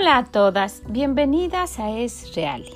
Hola 0.00 0.16
a 0.16 0.24
todas, 0.24 0.82
bienvenidas 0.88 1.78
a 1.78 1.90
Es 1.90 2.34
Reali, 2.34 2.72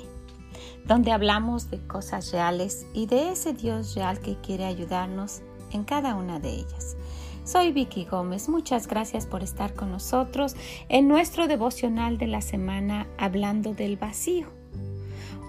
donde 0.85 1.11
hablamos 1.11 1.71
de 1.71 1.79
cosas 1.87 2.31
reales 2.31 2.85
y 2.93 3.07
de 3.07 3.31
ese 3.31 3.53
Dios 3.53 3.95
real 3.95 4.19
que 4.19 4.35
quiere 4.41 4.63
ayudarnos 4.63 5.41
en 5.71 5.85
cada 5.85 6.13
una 6.13 6.39
de 6.39 6.51
ellas. 6.51 6.95
Soy 7.43 7.71
Vicky 7.71 8.05
Gómez, 8.05 8.47
muchas 8.47 8.85
gracias 8.85 9.25
por 9.25 9.41
estar 9.41 9.73
con 9.73 9.91
nosotros 9.91 10.55
en 10.87 11.07
nuestro 11.07 11.47
devocional 11.47 12.19
de 12.19 12.27
la 12.27 12.41
semana 12.41 13.07
hablando 13.17 13.73
del 13.73 13.97
vacío. 13.97 14.45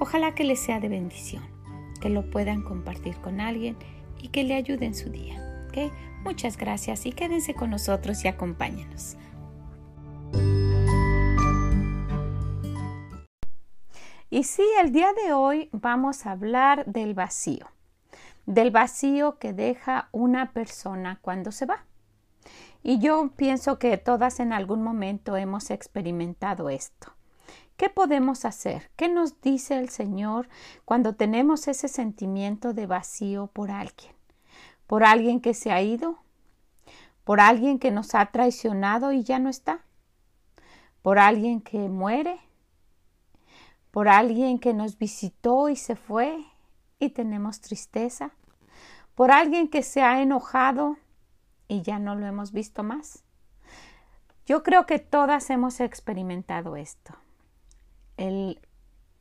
Ojalá 0.01 0.35
que 0.35 0.45
les 0.45 0.61
sea 0.61 0.81
de 0.81 0.89
bendición, 0.89 1.45
que 2.01 2.09
lo 2.09 2.31
puedan 2.31 2.63
compartir 2.63 3.17
con 3.17 3.39
alguien 3.39 3.77
y 4.19 4.29
que 4.29 4.45
le 4.45 4.55
ayude 4.55 4.87
en 4.87 4.95
su 4.95 5.11
día. 5.11 5.43
Muchas 6.25 6.57
gracias 6.57 7.05
y 7.05 7.13
quédense 7.13 7.53
con 7.53 7.69
nosotros 7.69 8.25
y 8.25 8.29
acompáñenos. 8.29 9.19
Y 14.37 14.45
sí, 14.45 14.67
el 14.83 14.93
día 14.93 15.15
de 15.15 15.33
hoy 15.33 15.71
vamos 15.73 16.27
a 16.27 16.33
hablar 16.33 16.85
del 16.85 17.15
vacío, 17.15 17.69
del 18.45 18.71
vacío 18.71 19.39
que 19.39 19.55
deja 19.55 20.11
una 20.13 20.53
persona 20.53 21.19
cuando 21.23 21.53
se 21.53 21.65
va. 21.65 21.87
Y 22.83 22.99
yo 22.99 23.31
pienso 23.35 23.79
que 23.79 23.97
todas 23.97 24.39
en 24.39 24.53
algún 24.53 24.83
momento 24.83 25.39
hemos 25.39 25.71
experimentado 25.71 26.69
esto. 26.69 27.15
¿Qué 27.79 27.89
podemos 27.89 28.45
hacer? 28.45 28.91
¿Qué 28.97 29.09
nos 29.09 29.41
dice 29.41 29.79
el 29.79 29.89
Señor 29.89 30.51
cuando 30.85 31.15
tenemos 31.15 31.67
ese 31.67 31.89
sentimiento 31.89 32.75
de 32.75 32.87
vacío 32.87 33.47
por 33.47 33.71
alguien? 33.71 34.13
¿Por 34.87 35.03
alguien 35.03 35.41
que 35.41 35.55
se 35.55 35.73
ha 35.73 35.81
ido? 35.81 36.19
¿Por 37.25 37.41
alguien 37.41 37.79
que 37.79 37.91
nos 37.91 38.15
ha 38.15 38.27
traicionado 38.27 39.13
y 39.13 39.25
ya 39.25 39.39
no 39.39 39.49
está? 39.49 39.81
¿Por 41.01 41.19
alguien 41.19 41.63
que 41.63 41.89
muere? 41.89 42.39
Por 43.97 44.09
alguien 44.09 44.59
que 44.59 44.75
nos 44.75 44.99
visitó 44.99 45.71
y 45.71 45.77
se 45.77 45.97
fue 45.97 46.45
y 46.99 47.09
tenemos 47.09 47.63
tristeza, 47.63 48.33
por 49.15 49.31
alguien 49.31 49.69
que 49.69 49.83
se 49.83 50.03
ha 50.03 50.21
enojado 50.21 50.99
y 51.67 51.81
ya 51.81 51.99
no 51.99 52.15
lo 52.15 52.27
hemos 52.27 52.53
visto 52.53 52.83
más. 52.83 53.25
Yo 54.45 54.63
creo 54.63 54.85
que 54.85 54.99
todas 54.99 55.49
hemos 55.49 55.81
experimentado 55.81 56.77
esto, 56.77 57.15
el 58.19 58.61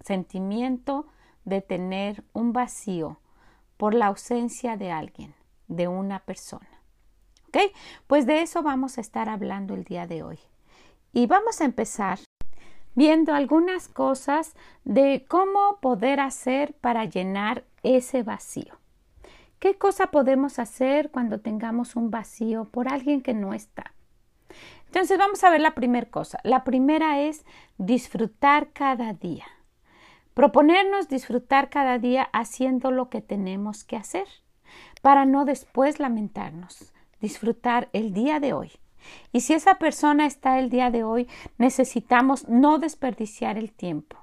sentimiento 0.04 1.08
de 1.46 1.62
tener 1.62 2.26
un 2.34 2.52
vacío 2.52 3.22
por 3.78 3.94
la 3.94 4.08
ausencia 4.08 4.76
de 4.76 4.92
alguien, 4.92 5.36
de 5.70 5.88
una 5.88 6.20
persona. 6.26 6.82
¿Ok? 7.48 7.72
Pues 8.08 8.26
de 8.26 8.42
eso 8.42 8.62
vamos 8.62 8.98
a 8.98 9.02
estar 9.02 9.30
hablando 9.30 9.74
el 9.74 9.86
día 9.86 10.06
de 10.06 10.24
hoy. 10.24 10.40
Y 11.14 11.28
vamos 11.28 11.62
a 11.62 11.64
empezar 11.64 12.20
viendo 12.96 13.34
algunas 13.34 13.88
cosas 13.88 14.56
de 14.84 15.26
cómo 15.28 15.80
poder 15.82 16.20
hacer 16.20 16.74
para 16.74 17.06
llenar 17.06 17.66
ese 17.84 18.24
vacío. 18.24 18.80
¿Qué 19.60 19.78
cosa 19.78 20.08
podemos 20.08 20.60
hacer 20.60 21.12
cuando 21.12 21.40
tengamos 21.40 21.96
un 21.96 22.10
vacío 22.10 22.66
por 22.66 22.88
alguien 22.88 23.22
que 23.22 23.34
no 23.34 23.54
está? 23.54 23.94
Entonces 24.88 25.18
vamos 25.18 25.44
a 25.44 25.50
ver 25.50 25.62
la 25.62 25.76
primera 25.76 26.10
cosa. 26.10 26.40
La 26.44 26.64
primera 26.64 27.20
es 27.20 27.46
disfrutar 27.78 28.72
cada 28.72 29.14
día. 29.14 29.46
Proponernos 30.34 31.08
disfrutar 31.08 31.70
cada 31.70 31.98
día 31.98 32.30
haciendo 32.34 32.92
lo 32.92 33.10
que 33.10 33.22
tenemos 33.22 33.84
que 33.84 33.98
hacer 33.98 34.28
para 35.02 35.26
no 35.26 35.46
después 35.46 36.00
lamentarnos. 36.00 36.94
Disfrutar 37.20 37.90
el 37.94 38.14
día 38.14 38.40
de 38.40 38.54
hoy 38.54 38.72
y 39.32 39.42
si 39.42 39.54
esa 39.54 39.76
persona 39.76 40.26
está 40.26 40.60
el 40.60 40.70
día 40.70 40.92
de 40.92 41.04
hoy, 41.04 41.28
necesitamos 41.58 42.48
no 42.48 42.80
desperdiciar 42.80 43.58
el 43.58 43.72
tiempo. 43.72 44.18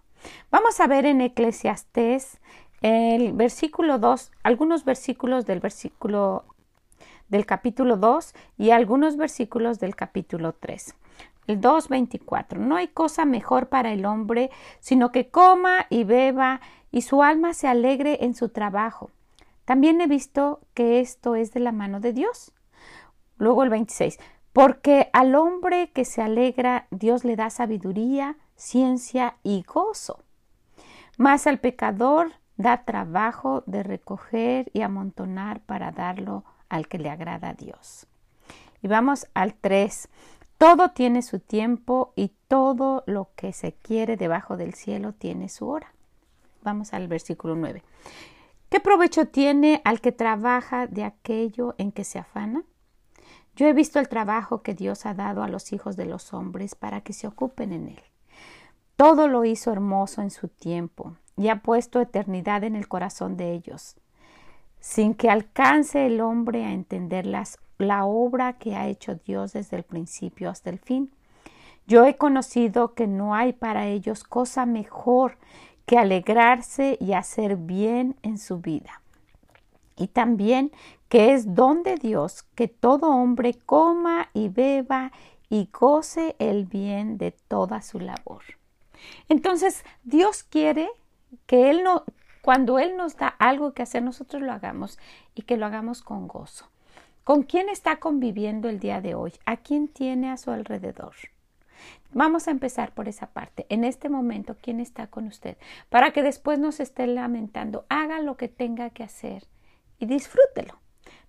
Vamos 0.50 0.80
a 0.80 0.86
ver 0.86 1.06
en 1.06 1.20
Eclesiastés 1.20 2.38
el 2.80 3.32
versículo 3.32 3.98
2, 3.98 4.32
algunos 4.42 4.84
versículos 4.84 5.46
del 5.46 5.60
versículo 5.60 6.44
del 7.28 7.46
capítulo 7.46 7.96
2 7.96 8.34
y 8.58 8.70
algunos 8.70 9.16
versículos 9.16 9.80
del 9.80 9.96
capítulo 9.96 10.52
3. 10.52 10.94
El 11.46 11.60
2.24. 11.60 12.58
No 12.58 12.76
hay 12.76 12.88
cosa 12.88 13.24
mejor 13.24 13.68
para 13.68 13.92
el 13.92 14.04
hombre, 14.04 14.50
sino 14.80 15.10
que 15.12 15.28
coma 15.28 15.86
y 15.88 16.04
beba 16.04 16.60
y 16.90 17.02
su 17.02 17.22
alma 17.22 17.54
se 17.54 17.68
alegre 17.68 18.24
en 18.24 18.34
su 18.34 18.50
trabajo. 18.50 19.10
También 19.64 20.00
he 20.00 20.06
visto 20.06 20.60
que 20.74 21.00
esto 21.00 21.34
es 21.34 21.52
de 21.52 21.60
la 21.60 21.72
mano 21.72 22.00
de 22.00 22.12
Dios. 22.12 22.52
Luego 23.38 23.64
el 23.64 23.70
26. 23.70 24.18
Porque 24.52 25.08
al 25.12 25.34
hombre 25.34 25.90
que 25.92 26.04
se 26.04 26.22
alegra, 26.22 26.86
Dios 26.90 27.24
le 27.24 27.36
da 27.36 27.50
sabiduría, 27.50 28.36
ciencia 28.54 29.36
y 29.42 29.62
gozo. 29.62 30.20
Mas 31.16 31.46
al 31.46 31.58
pecador 31.58 32.32
da 32.56 32.84
trabajo 32.84 33.62
de 33.66 33.82
recoger 33.82 34.70
y 34.72 34.82
amontonar 34.82 35.60
para 35.60 35.90
darlo 35.90 36.44
al 36.68 36.88
que 36.88 36.98
le 36.98 37.10
agrada 37.10 37.50
a 37.50 37.54
Dios. 37.54 38.06
Y 38.82 38.88
vamos 38.88 39.26
al 39.34 39.54
3. 39.54 40.08
Todo 40.58 40.90
tiene 40.90 41.22
su 41.22 41.40
tiempo 41.40 42.12
y 42.14 42.32
todo 42.48 43.04
lo 43.06 43.30
que 43.36 43.52
se 43.52 43.72
quiere 43.72 44.16
debajo 44.16 44.56
del 44.56 44.74
cielo 44.74 45.12
tiene 45.12 45.48
su 45.48 45.68
hora. 45.68 45.92
Vamos 46.62 46.92
al 46.92 47.08
versículo 47.08 47.56
9. 47.56 47.82
¿Qué 48.68 48.80
provecho 48.80 49.26
tiene 49.26 49.82
al 49.84 50.00
que 50.00 50.12
trabaja 50.12 50.86
de 50.86 51.04
aquello 51.04 51.74
en 51.78 51.92
que 51.92 52.04
se 52.04 52.18
afana? 52.18 52.62
Yo 53.54 53.66
he 53.66 53.74
visto 53.74 53.98
el 53.98 54.08
trabajo 54.08 54.62
que 54.62 54.74
Dios 54.74 55.04
ha 55.04 55.12
dado 55.12 55.42
a 55.42 55.48
los 55.48 55.72
hijos 55.72 55.96
de 55.96 56.06
los 56.06 56.32
hombres 56.32 56.74
para 56.74 57.02
que 57.02 57.12
se 57.12 57.26
ocupen 57.26 57.72
en 57.72 57.88
él. 57.88 58.02
Todo 58.96 59.28
lo 59.28 59.44
hizo 59.44 59.70
hermoso 59.72 60.22
en 60.22 60.30
su 60.30 60.48
tiempo 60.48 61.16
y 61.36 61.48
ha 61.48 61.60
puesto 61.62 62.00
eternidad 62.00 62.64
en 62.64 62.76
el 62.76 62.88
corazón 62.88 63.36
de 63.36 63.52
ellos, 63.52 63.96
sin 64.80 65.14
que 65.14 65.28
alcance 65.28 66.06
el 66.06 66.20
hombre 66.20 66.64
a 66.64 66.72
entender 66.72 67.26
la 67.26 68.04
obra 68.04 68.54
que 68.54 68.74
ha 68.74 68.88
hecho 68.88 69.16
Dios 69.16 69.52
desde 69.52 69.76
el 69.76 69.82
principio 69.82 70.48
hasta 70.48 70.70
el 70.70 70.78
fin. 70.78 71.12
Yo 71.86 72.06
he 72.06 72.16
conocido 72.16 72.94
que 72.94 73.06
no 73.06 73.34
hay 73.34 73.52
para 73.52 73.86
ellos 73.86 74.24
cosa 74.24 74.64
mejor 74.64 75.36
que 75.84 75.98
alegrarse 75.98 76.96
y 77.00 77.12
hacer 77.12 77.56
bien 77.56 78.16
en 78.22 78.38
su 78.38 78.60
vida. 78.60 79.01
Y 79.96 80.08
también 80.08 80.72
que 81.08 81.34
es 81.34 81.54
don 81.54 81.82
de 81.82 81.96
Dios 81.96 82.44
que 82.54 82.68
todo 82.68 83.10
hombre 83.10 83.54
coma 83.54 84.30
y 84.32 84.48
beba 84.48 85.12
y 85.50 85.68
goce 85.70 86.34
el 86.38 86.64
bien 86.64 87.18
de 87.18 87.32
toda 87.32 87.82
su 87.82 88.00
labor. 88.00 88.42
Entonces, 89.28 89.84
Dios 90.04 90.42
quiere 90.42 90.88
que 91.46 91.68
Él 91.68 91.82
no, 91.84 92.04
cuando 92.40 92.78
Él 92.78 92.96
nos 92.96 93.16
da 93.16 93.28
algo 93.28 93.72
que 93.72 93.82
hacer, 93.82 94.02
nosotros 94.02 94.42
lo 94.42 94.52
hagamos 94.52 94.98
y 95.34 95.42
que 95.42 95.56
lo 95.56 95.66
hagamos 95.66 96.02
con 96.02 96.28
gozo. 96.28 96.68
¿Con 97.24 97.42
quién 97.42 97.68
está 97.68 98.00
conviviendo 98.00 98.68
el 98.68 98.80
día 98.80 99.00
de 99.00 99.14
hoy? 99.14 99.32
¿A 99.44 99.58
quién 99.58 99.88
tiene 99.88 100.30
a 100.30 100.36
su 100.36 100.50
alrededor? 100.50 101.14
Vamos 102.12 102.48
a 102.48 102.50
empezar 102.50 102.92
por 102.92 103.08
esa 103.08 103.28
parte. 103.28 103.66
En 103.68 103.84
este 103.84 104.08
momento, 104.08 104.56
¿quién 104.60 104.80
está 104.80 105.06
con 105.06 105.26
usted? 105.26 105.56
Para 105.88 106.12
que 106.12 106.22
después 106.22 106.58
no 106.58 106.72
se 106.72 106.82
esté 106.82 107.06
lamentando. 107.06 107.84
Haga 107.88 108.20
lo 108.20 108.36
que 108.36 108.48
tenga 108.48 108.90
que 108.90 109.04
hacer 109.04 109.44
y 110.02 110.06
disfrútelo. 110.06 110.80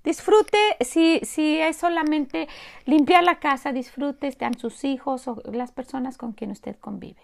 Disfrute, 0.04 0.58
si, 0.82 1.20
si 1.24 1.60
es 1.60 1.78
solamente 1.78 2.48
limpiar 2.86 3.24
la 3.24 3.40
casa, 3.40 3.72
disfrute, 3.72 4.28
están 4.28 4.58
sus 4.58 4.84
hijos 4.84 5.28
o 5.28 5.42
las 5.46 5.72
personas 5.72 6.18
con 6.18 6.34
quien 6.34 6.52
usted 6.52 6.76
convive. 6.78 7.22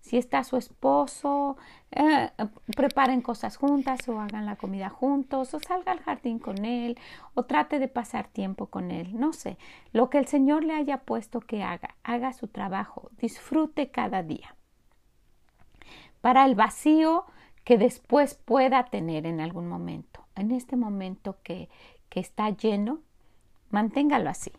Si 0.00 0.16
está 0.16 0.44
su 0.44 0.56
esposo, 0.56 1.56
eh, 1.90 2.30
preparen 2.76 3.20
cosas 3.20 3.56
juntas 3.56 4.08
o 4.08 4.20
hagan 4.20 4.46
la 4.46 4.56
comida 4.56 4.88
juntos 4.88 5.52
o 5.52 5.60
salga 5.60 5.90
al 5.92 6.00
jardín 6.00 6.38
con 6.38 6.64
él 6.64 6.96
o 7.34 7.42
trate 7.42 7.80
de 7.80 7.88
pasar 7.88 8.28
tiempo 8.28 8.66
con 8.66 8.92
él. 8.92 9.18
No 9.18 9.32
sé, 9.32 9.58
lo 9.92 10.08
que 10.08 10.18
el 10.18 10.26
Señor 10.26 10.64
le 10.64 10.74
haya 10.74 10.98
puesto 10.98 11.40
que 11.40 11.64
haga, 11.64 11.96
haga 12.04 12.32
su 12.32 12.46
trabajo, 12.46 13.10
disfrute 13.18 13.90
cada 13.90 14.22
día. 14.22 14.54
Para 16.20 16.46
el 16.46 16.54
vacío 16.54 17.26
que 17.64 17.76
después 17.76 18.34
pueda 18.36 18.84
tener 18.84 19.26
en 19.26 19.40
algún 19.40 19.68
momento, 19.68 20.25
en 20.36 20.52
este 20.52 20.76
momento 20.76 21.36
que, 21.42 21.68
que 22.08 22.20
está 22.20 22.50
lleno, 22.50 23.00
manténgalo 23.70 24.30
así. 24.30 24.52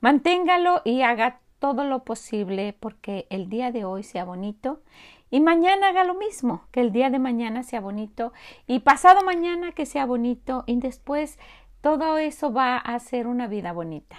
Manténgalo 0.00 0.82
y 0.84 1.02
haga 1.02 1.40
todo 1.58 1.84
lo 1.84 2.04
posible 2.04 2.76
porque 2.78 3.26
el 3.30 3.48
día 3.48 3.70
de 3.70 3.84
hoy 3.84 4.02
sea 4.02 4.24
bonito 4.24 4.80
y 5.30 5.40
mañana 5.40 5.88
haga 5.88 6.04
lo 6.04 6.14
mismo, 6.14 6.64
que 6.72 6.80
el 6.80 6.92
día 6.92 7.08
de 7.08 7.18
mañana 7.18 7.62
sea 7.62 7.80
bonito 7.80 8.32
y 8.66 8.80
pasado 8.80 9.24
mañana 9.24 9.72
que 9.72 9.86
sea 9.86 10.04
bonito 10.04 10.64
y 10.66 10.78
después 10.78 11.38
todo 11.80 12.18
eso 12.18 12.52
va 12.52 12.76
a 12.76 12.98
ser 12.98 13.26
una 13.26 13.46
vida 13.46 13.72
bonita. 13.72 14.16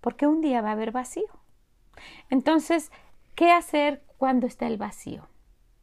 Porque 0.00 0.26
un 0.26 0.42
día 0.42 0.60
va 0.60 0.68
a 0.68 0.72
haber 0.72 0.92
vacío. 0.92 1.26
Entonces, 2.30 2.92
¿qué 3.34 3.50
hacer 3.50 4.02
cuando 4.16 4.46
está 4.46 4.66
el 4.66 4.76
vacío? 4.76 5.28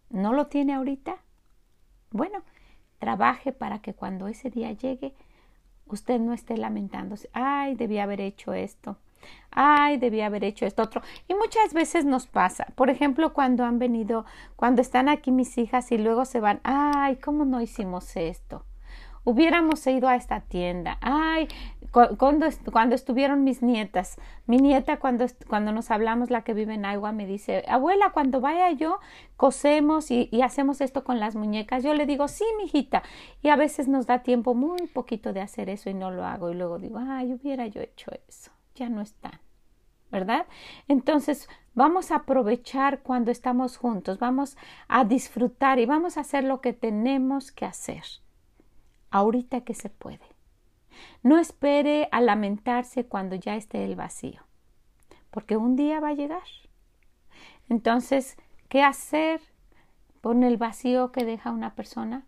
¿No 0.09 0.33
lo 0.33 0.48
tiene 0.48 0.74
ahorita? 0.74 1.18
Bueno, 2.12 2.44
trabaje 3.03 3.51
para 3.51 3.79
que 3.79 3.94
cuando 3.94 4.29
ese 4.29 4.50
día 4.50 4.71
llegue 4.71 5.13
usted 5.88 6.21
no 6.21 6.31
esté 6.31 6.55
lamentándose, 6.55 7.29
ay, 7.33 7.75
debía 7.75 8.03
haber 8.03 8.21
hecho 8.21 8.53
esto, 8.53 8.95
ay, 9.51 9.97
debía 9.97 10.27
haber 10.27 10.45
hecho 10.45 10.65
esto 10.65 10.83
otro. 10.83 11.01
Y 11.27 11.33
muchas 11.33 11.73
veces 11.73 12.05
nos 12.05 12.27
pasa. 12.27 12.67
Por 12.75 12.89
ejemplo, 12.89 13.33
cuando 13.33 13.65
han 13.65 13.77
venido, 13.77 14.25
cuando 14.55 14.81
están 14.81 15.09
aquí 15.09 15.31
mis 15.31 15.57
hijas 15.57 15.91
y 15.91 15.97
luego 15.97 16.23
se 16.23 16.39
van, 16.39 16.61
ay, 16.63 17.17
¿cómo 17.17 17.44
no 17.44 17.59
hicimos 17.59 18.15
esto? 18.15 18.63
Hubiéramos 19.25 19.85
ido 19.87 20.07
a 20.07 20.15
esta 20.15 20.41
tienda. 20.41 20.97
Ay, 21.01 21.47
cuando, 21.91 22.47
cuando 22.71 22.95
estuvieron 22.95 23.43
mis 23.43 23.61
nietas, 23.61 24.17
mi 24.47 24.57
nieta 24.57 24.97
cuando, 24.97 25.25
cuando 25.47 25.71
nos 25.71 25.91
hablamos, 25.91 26.29
la 26.29 26.43
que 26.43 26.53
vive 26.53 26.73
en 26.73 26.85
Agua, 26.85 27.11
me 27.11 27.25
dice, 27.25 27.63
abuela, 27.67 28.11
cuando 28.11 28.41
vaya 28.41 28.71
yo, 28.71 28.99
cosemos 29.37 30.11
y, 30.11 30.27
y 30.31 30.41
hacemos 30.41 30.81
esto 30.81 31.03
con 31.03 31.19
las 31.19 31.35
muñecas. 31.35 31.83
Yo 31.83 31.93
le 31.93 32.05
digo, 32.05 32.27
sí, 32.27 32.45
mijita. 32.57 33.03
Y 33.41 33.49
a 33.49 33.55
veces 33.55 33.87
nos 33.87 34.07
da 34.07 34.23
tiempo 34.23 34.53
muy 34.55 34.87
poquito 34.87 35.33
de 35.33 35.41
hacer 35.41 35.69
eso 35.69 35.89
y 35.89 35.93
no 35.93 36.11
lo 36.11 36.25
hago. 36.25 36.51
Y 36.51 36.55
luego 36.55 36.79
digo, 36.79 36.99
ay, 36.99 37.33
hubiera 37.33 37.67
yo 37.67 37.81
hecho 37.81 38.11
eso. 38.27 38.51
Ya 38.75 38.89
no 38.89 39.01
está. 39.01 39.41
¿verdad? 40.13 40.45
Entonces, 40.87 41.49
vamos 41.73 42.11
a 42.11 42.17
aprovechar 42.17 43.01
cuando 43.01 43.31
estamos 43.31 43.77
juntos, 43.77 44.19
vamos 44.19 44.57
a 44.87 45.05
disfrutar 45.05 45.79
y 45.79 45.87
vamos 45.87 46.17
a 46.17 46.21
hacer 46.21 46.43
lo 46.43 46.61
que 46.61 46.71
tenemos 46.71 47.51
que 47.51 47.65
hacer, 47.65 48.03
ahorita 49.13 49.62
que 49.62 49.75
se 49.75 49.89
puede. 49.89 50.25
No 51.21 51.38
espere 51.38 52.10
a 52.12 52.19
lamentarse 52.19 53.06
cuando 53.06 53.36
ya 53.36 53.56
esté 53.56 53.86
el 53.86 53.95
vacío, 53.95 54.42
porque 55.30 55.56
un 55.56 55.75
día 55.75 56.00
va 56.00 56.10
a 56.10 56.13
llegar. 56.13 56.44
Entonces, 57.69 58.38
¿qué 58.69 58.83
hacer 58.83 59.39
con 60.21 60.44
el 60.44 60.57
vacío 60.57 61.12
que 61.12 61.25
deja 61.25 61.51
una 61.51 61.75
persona? 61.75 62.25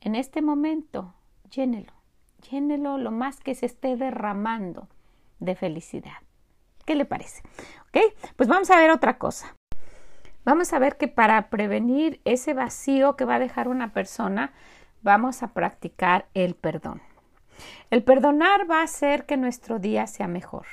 En 0.00 0.14
este 0.14 0.42
momento, 0.42 1.14
llénelo, 1.50 1.92
llénelo 2.50 2.98
lo 2.98 3.10
más 3.10 3.40
que 3.40 3.54
se 3.54 3.66
esté 3.66 3.96
derramando 3.96 4.88
de 5.40 5.56
felicidad. 5.56 6.18
¿Qué 6.86 6.94
le 6.94 7.04
parece? 7.04 7.42
¿Ok? 7.88 7.98
Pues 8.36 8.48
vamos 8.48 8.70
a 8.70 8.78
ver 8.78 8.90
otra 8.90 9.18
cosa. 9.18 9.56
Vamos 10.44 10.72
a 10.72 10.78
ver 10.78 10.96
que 10.96 11.08
para 11.08 11.50
prevenir 11.50 12.20
ese 12.24 12.54
vacío 12.54 13.16
que 13.16 13.24
va 13.24 13.36
a 13.36 13.40
dejar 13.40 13.68
una 13.68 13.92
persona, 13.92 14.52
vamos 15.02 15.42
a 15.42 15.52
practicar 15.52 16.26
el 16.34 16.54
perdón. 16.54 17.02
El 17.90 18.02
perdonar 18.02 18.70
va 18.70 18.80
a 18.80 18.84
hacer 18.84 19.26
que 19.26 19.36
nuestro 19.36 19.78
día 19.78 20.06
sea 20.06 20.28
mejor. 20.28 20.66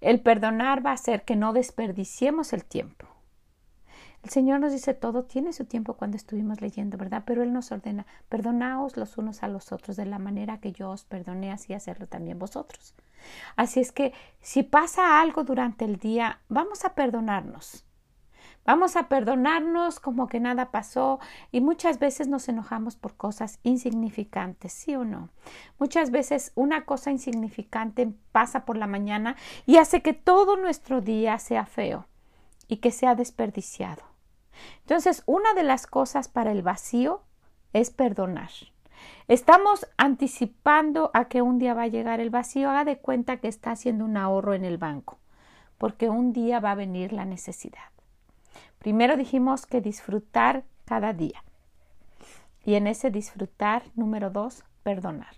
El 0.00 0.20
perdonar 0.20 0.84
va 0.84 0.90
a 0.90 0.94
hacer 0.94 1.24
que 1.24 1.36
no 1.36 1.52
desperdiciemos 1.52 2.52
el 2.52 2.64
tiempo. 2.64 3.06
El 4.22 4.30
Señor 4.30 4.60
nos 4.60 4.72
dice 4.72 4.94
todo 4.94 5.24
tiene 5.24 5.52
su 5.52 5.64
tiempo 5.64 5.94
cuando 5.94 6.16
estuvimos 6.16 6.60
leyendo, 6.60 6.96
¿verdad? 6.96 7.24
Pero 7.26 7.42
Él 7.42 7.52
nos 7.52 7.72
ordena, 7.72 8.06
perdonaos 8.28 8.96
los 8.96 9.18
unos 9.18 9.42
a 9.42 9.48
los 9.48 9.72
otros 9.72 9.96
de 9.96 10.06
la 10.06 10.20
manera 10.20 10.58
que 10.58 10.72
yo 10.72 10.90
os 10.90 11.04
perdoné, 11.04 11.50
así 11.50 11.74
hacerlo 11.74 12.06
también 12.06 12.38
vosotros. 12.38 12.94
Así 13.56 13.80
es 13.80 13.90
que 13.90 14.12
si 14.40 14.62
pasa 14.62 15.20
algo 15.20 15.42
durante 15.42 15.84
el 15.84 15.96
día, 15.96 16.40
vamos 16.48 16.84
a 16.84 16.94
perdonarnos. 16.94 17.84
Vamos 18.64 18.94
a 18.94 19.08
perdonarnos 19.08 19.98
como 19.98 20.28
que 20.28 20.38
nada 20.38 20.70
pasó 20.70 21.18
y 21.50 21.60
muchas 21.60 21.98
veces 21.98 22.28
nos 22.28 22.48
enojamos 22.48 22.94
por 22.94 23.16
cosas 23.16 23.58
insignificantes, 23.64 24.72
¿sí 24.72 24.94
o 24.94 25.04
no? 25.04 25.30
Muchas 25.78 26.12
veces 26.12 26.52
una 26.54 26.84
cosa 26.84 27.10
insignificante 27.10 28.12
pasa 28.30 28.64
por 28.64 28.76
la 28.76 28.86
mañana 28.86 29.36
y 29.66 29.78
hace 29.78 30.00
que 30.00 30.12
todo 30.12 30.56
nuestro 30.56 31.00
día 31.00 31.38
sea 31.38 31.66
feo 31.66 32.06
y 32.68 32.76
que 32.76 32.92
sea 32.92 33.16
desperdiciado. 33.16 34.02
Entonces, 34.80 35.24
una 35.26 35.54
de 35.54 35.64
las 35.64 35.86
cosas 35.86 36.28
para 36.28 36.52
el 36.52 36.62
vacío 36.62 37.22
es 37.72 37.90
perdonar. 37.90 38.50
Estamos 39.28 39.86
anticipando 39.96 41.10
a 41.14 41.26
que 41.26 41.42
un 41.42 41.58
día 41.58 41.74
va 41.74 41.82
a 41.82 41.88
llegar 41.88 42.20
el 42.20 42.30
vacío. 42.30 42.70
Haga 42.70 42.84
de 42.84 42.98
cuenta 42.98 43.38
que 43.38 43.48
está 43.48 43.72
haciendo 43.72 44.04
un 44.04 44.16
ahorro 44.16 44.54
en 44.54 44.64
el 44.64 44.78
banco, 44.78 45.18
porque 45.78 46.08
un 46.08 46.32
día 46.32 46.60
va 46.60 46.72
a 46.72 46.76
venir 46.76 47.12
la 47.12 47.24
necesidad. 47.24 47.91
Primero 48.82 49.16
dijimos 49.16 49.64
que 49.64 49.80
disfrutar 49.80 50.64
cada 50.86 51.12
día. 51.12 51.44
Y 52.64 52.74
en 52.74 52.88
ese 52.88 53.12
disfrutar, 53.12 53.84
número 53.94 54.30
dos, 54.30 54.64
perdonar. 54.82 55.36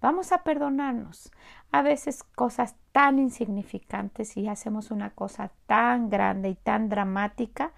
Vamos 0.00 0.32
a 0.32 0.38
perdonarnos. 0.38 1.30
A 1.70 1.82
veces 1.82 2.24
cosas 2.24 2.74
tan 2.90 3.18
insignificantes 3.18 4.38
y 4.38 4.48
hacemos 4.48 4.90
una 4.90 5.10
cosa 5.10 5.50
tan 5.66 6.08
grande 6.08 6.48
y 6.48 6.54
tan 6.54 6.88
dramática 6.88 7.72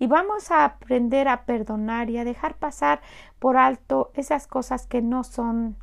y 0.00 0.08
vamos 0.08 0.50
a 0.50 0.64
aprender 0.64 1.28
a 1.28 1.44
perdonar 1.44 2.10
y 2.10 2.18
a 2.18 2.24
dejar 2.24 2.56
pasar 2.56 3.00
por 3.38 3.56
alto 3.56 4.10
esas 4.14 4.48
cosas 4.48 4.88
que 4.88 5.00
no 5.00 5.22
son 5.22 5.76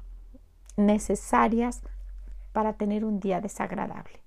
necesarias 0.76 1.84
para 2.52 2.74
tener 2.74 3.06
un 3.06 3.22
día 3.22 3.40
desagradable. 3.40 4.27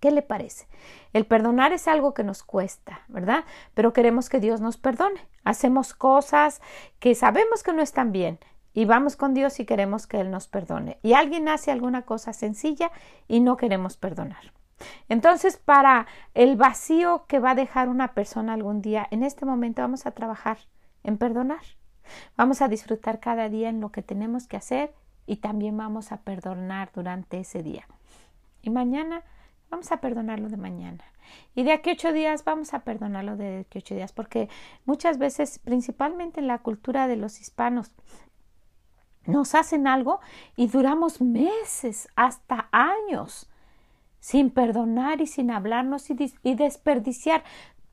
¿Qué 0.00 0.10
le 0.10 0.22
parece? 0.22 0.66
El 1.12 1.26
perdonar 1.26 1.72
es 1.72 1.88
algo 1.88 2.14
que 2.14 2.24
nos 2.24 2.42
cuesta, 2.42 3.00
¿verdad? 3.08 3.44
Pero 3.74 3.92
queremos 3.92 4.28
que 4.28 4.40
Dios 4.40 4.60
nos 4.60 4.76
perdone. 4.76 5.28
Hacemos 5.44 5.94
cosas 5.94 6.60
que 6.98 7.14
sabemos 7.14 7.62
que 7.62 7.72
no 7.72 7.82
están 7.82 8.12
bien 8.12 8.38
y 8.74 8.84
vamos 8.84 9.16
con 9.16 9.34
Dios 9.34 9.58
y 9.60 9.66
queremos 9.66 10.06
que 10.06 10.20
Él 10.20 10.30
nos 10.30 10.46
perdone. 10.46 10.98
Y 11.02 11.14
alguien 11.14 11.48
hace 11.48 11.72
alguna 11.72 12.02
cosa 12.02 12.32
sencilla 12.32 12.92
y 13.26 13.40
no 13.40 13.56
queremos 13.56 13.96
perdonar. 13.96 14.52
Entonces, 15.08 15.56
para 15.56 16.06
el 16.34 16.56
vacío 16.56 17.24
que 17.26 17.40
va 17.40 17.50
a 17.50 17.56
dejar 17.56 17.88
una 17.88 18.14
persona 18.14 18.54
algún 18.54 18.80
día, 18.80 19.08
en 19.10 19.24
este 19.24 19.44
momento 19.44 19.82
vamos 19.82 20.06
a 20.06 20.12
trabajar 20.12 20.58
en 21.02 21.18
perdonar. 21.18 21.62
Vamos 22.36 22.62
a 22.62 22.68
disfrutar 22.68 23.20
cada 23.20 23.48
día 23.48 23.68
en 23.68 23.80
lo 23.80 23.90
que 23.90 24.02
tenemos 24.02 24.46
que 24.46 24.56
hacer 24.56 24.94
y 25.26 25.36
también 25.36 25.76
vamos 25.76 26.12
a 26.12 26.18
perdonar 26.18 26.90
durante 26.94 27.40
ese 27.40 27.62
día. 27.62 27.86
Y 28.62 28.70
mañana 28.70 29.24
vamos 29.70 29.92
a 29.92 30.00
perdonarlo 30.00 30.48
de 30.48 30.56
mañana. 30.56 31.04
Y 31.54 31.64
de 31.64 31.72
aquí 31.72 31.90
ocho 31.90 32.12
días 32.12 32.44
vamos 32.44 32.74
a 32.74 32.80
perdonarlo 32.80 33.36
de 33.36 33.60
aquí 33.60 33.78
ocho 33.78 33.94
días, 33.94 34.12
porque 34.12 34.48
muchas 34.84 35.18
veces, 35.18 35.58
principalmente 35.58 36.40
en 36.40 36.46
la 36.46 36.58
cultura 36.58 37.06
de 37.06 37.16
los 37.16 37.40
hispanos, 37.40 37.92
nos 39.26 39.54
hacen 39.54 39.86
algo 39.86 40.20
y 40.56 40.68
duramos 40.68 41.20
meses, 41.20 42.08
hasta 42.16 42.68
años, 42.72 43.48
sin 44.20 44.50
perdonar 44.50 45.20
y 45.20 45.26
sin 45.26 45.50
hablarnos 45.50 46.10
y, 46.10 46.54
desperdiciar 46.54 47.44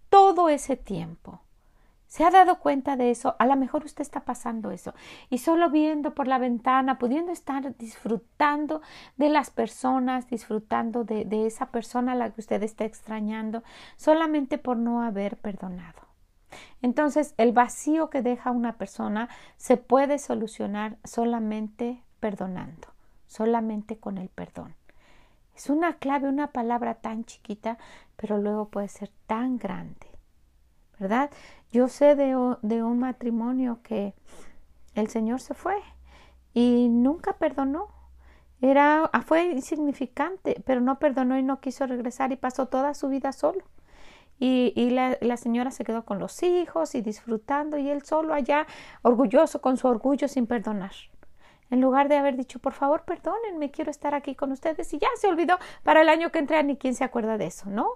todo 0.09 0.49
ese 0.49 0.77
tiempo. 0.77 1.41
¿Se 2.07 2.23
ha 2.23 2.31
dado 2.31 2.59
cuenta 2.59 2.95
de 2.95 3.11
eso? 3.11 3.35
A 3.39 3.45
lo 3.45 3.55
mejor 3.55 3.83
usted 3.83 4.01
está 4.01 4.21
pasando 4.21 4.71
eso 4.71 4.93
y 5.29 5.39
solo 5.39 5.69
viendo 5.69 6.13
por 6.13 6.27
la 6.27 6.37
ventana, 6.37 6.97
pudiendo 6.97 7.31
estar 7.31 7.75
disfrutando 7.77 8.81
de 9.17 9.29
las 9.29 9.49
personas, 9.49 10.27
disfrutando 10.29 11.03
de, 11.03 11.45
esa 11.45 11.71
persona 11.71 12.13
a 12.13 12.15
la 12.15 12.29
que 12.31 12.41
usted 12.41 12.61
está 12.63 12.85
extrañando, 12.85 13.63
solamente 13.97 14.57
por 14.57 14.77
no 14.77 15.01
haber 15.01 15.37
perdonado. 15.37 16.05
Entonces, 16.81 17.33
el 17.37 17.51
vacío 17.51 18.09
que 18.09 18.21
deja 18.21 18.51
una 18.51 18.77
persona 18.77 19.27
se 19.57 19.75
puede 19.75 20.19
solucionar 20.19 20.97
solamente 21.03 22.03
perdonando, 22.19 22.87
solamente 23.27 23.97
con 23.97 24.17
el 24.17 24.29
perdón. 24.29 24.75
Es 25.55 25.69
una 25.69 25.97
clave, 25.97 26.29
una 26.29 26.47
palabra 26.47 26.95
tan 26.95 27.25
chiquita, 27.25 27.77
pero 28.15 28.37
luego 28.37 28.69
puede 28.69 28.89
ser 28.89 29.11
tan 29.25 29.57
grande, 29.57 30.07
¿verdad? 30.99 31.29
Yo 31.71 31.87
sé 31.87 32.15
de, 32.15 32.55
de 32.61 32.83
un 32.83 32.99
matrimonio 32.99 33.79
que 33.83 34.13
el 34.95 35.09
Señor 35.09 35.41
se 35.41 35.53
fue 35.53 35.75
y 36.53 36.87
nunca 36.89 37.33
perdonó. 37.33 37.89
Era, 38.61 39.11
fue 39.25 39.45
insignificante, 39.51 40.61
pero 40.65 40.81
no 40.81 40.97
perdonó 40.97 41.37
y 41.37 41.43
no 41.43 41.59
quiso 41.59 41.85
regresar 41.85 42.31
y 42.31 42.37
pasó 42.37 42.67
toda 42.67 42.93
su 42.93 43.09
vida 43.09 43.31
solo. 43.31 43.63
Y, 44.37 44.89
la, 44.89 45.17
la, 45.21 45.37
señora 45.37 45.71
se 45.71 45.85
quedó 45.85 46.03
con 46.03 46.19
los 46.19 46.43
hijos 46.43 46.93
y 46.95 47.01
disfrutando 47.01 47.77
y 47.77 47.89
él 47.89 48.03
solo 48.03 48.33
allá 48.33 48.67
orgulloso 49.01 49.61
con 49.61 49.77
su 49.77 49.87
orgullo 49.87 50.27
sin 50.27 50.45
perdonar. 50.45 50.91
En 51.69 51.79
lugar 51.81 52.09
de 52.09 52.17
haber 52.17 52.35
dicho, 52.35 52.59
por 52.59 52.73
favor, 52.73 53.03
perdónenme, 53.03 53.71
quiero 53.71 53.91
estar 53.91 54.13
aquí 54.13 54.35
con 54.35 54.51
ustedes 54.51 54.93
y 54.93 54.99
ya 54.99 55.07
se 55.19 55.27
olvidó 55.27 55.57
para 55.83 56.01
el 56.01 56.09
año 56.09 56.31
que 56.31 56.39
entra 56.39 56.61
ni 56.63 56.75
quién 56.75 56.95
se 56.95 57.03
acuerda 57.03 57.37
de 57.37 57.47
eso, 57.47 57.69
¿no? 57.69 57.87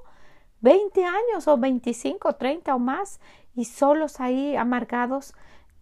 Veinte 0.62 1.06
años 1.06 1.48
o 1.48 1.58
veinticinco, 1.58 2.36
treinta 2.36 2.76
o 2.76 2.80
más 2.80 3.20
y 3.56 3.66
solos 3.66 4.20
ahí 4.20 4.56
amargados 4.56 5.34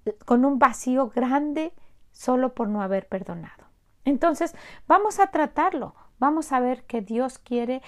eh, 0.05 0.15
con 0.25 0.46
un 0.46 0.60
vacío 0.60 1.10
grande 1.10 1.74
solo 2.12 2.53
por 2.53 2.67
no 2.67 2.81
haber 2.81 3.07
perdonado. 3.07 3.65
Entonces, 4.05 4.55
vamos 4.88 5.19
a 5.19 5.27
tratarlo, 5.27 5.96
vamos 6.19 6.51
a 6.51 6.60
ver 6.60 6.84
que 6.86 7.01
Dios 7.01 7.39
quiere 7.39 7.81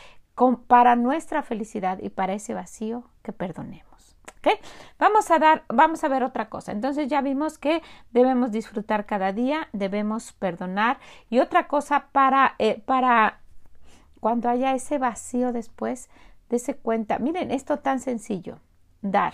para 0.68 0.96
nuestra 0.96 1.44
felicidad 1.44 2.00
y 2.00 2.10
para 2.10 2.34
ese 2.34 2.54
vacío 2.54 3.04
que 3.24 3.34
perdonemos. 3.34 4.16
Vamos 4.98 5.32
a 5.32 5.40
dar, 5.40 5.64
vamos 5.68 6.04
a 6.04 6.08
ver 6.08 6.24
otra 6.24 6.50
cosa. 6.50 6.72
Entonces 6.72 7.08
ya 7.10 7.22
vimos 7.22 7.58
que 7.58 7.82
debemos 8.12 8.52
disfrutar 8.52 9.06
cada 9.06 9.34
día, 9.34 9.68
debemos 9.74 10.32
perdonar 10.34 11.00
y 11.30 11.40
otra 11.40 11.68
cosa 11.68 12.08
para, 12.12 12.56
eh, 12.58 12.82
para 12.86 13.42
cuando 14.20 14.50
haya 14.50 14.74
ese 14.74 14.98
vacío 14.98 15.52
después, 15.52 16.10
dése 16.50 16.76
cuenta. 16.76 17.20
Miren, 17.20 17.52
esto 17.52 17.80
tan 17.80 18.00
sencillo, 18.00 18.60
dar, 19.02 19.34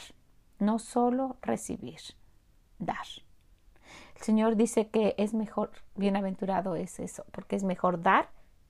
no 0.59 0.79
solo 0.79 1.37
recibir, 1.41 1.99
dar. 2.79 3.05
El 4.15 4.21
Señor 4.21 4.55
dice 4.55 4.87
que 4.89 5.15
es 5.17 5.33
mejor, 5.33 5.71
bienaventurado 5.95 6.75
es 6.75 6.99
eso, 6.99 7.25
porque 7.31 7.55
es 7.55 7.63
mejor 7.63 8.01
dar 8.01 8.29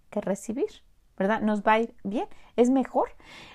que 0.09 0.21
recibir. 0.21 0.83
¿verdad? 1.17 1.41
Nos 1.41 1.63
va 1.63 1.73
a 1.73 1.79
ir 1.79 1.93
bien, 2.03 2.27
es 2.55 2.69
mejor. 2.69 3.09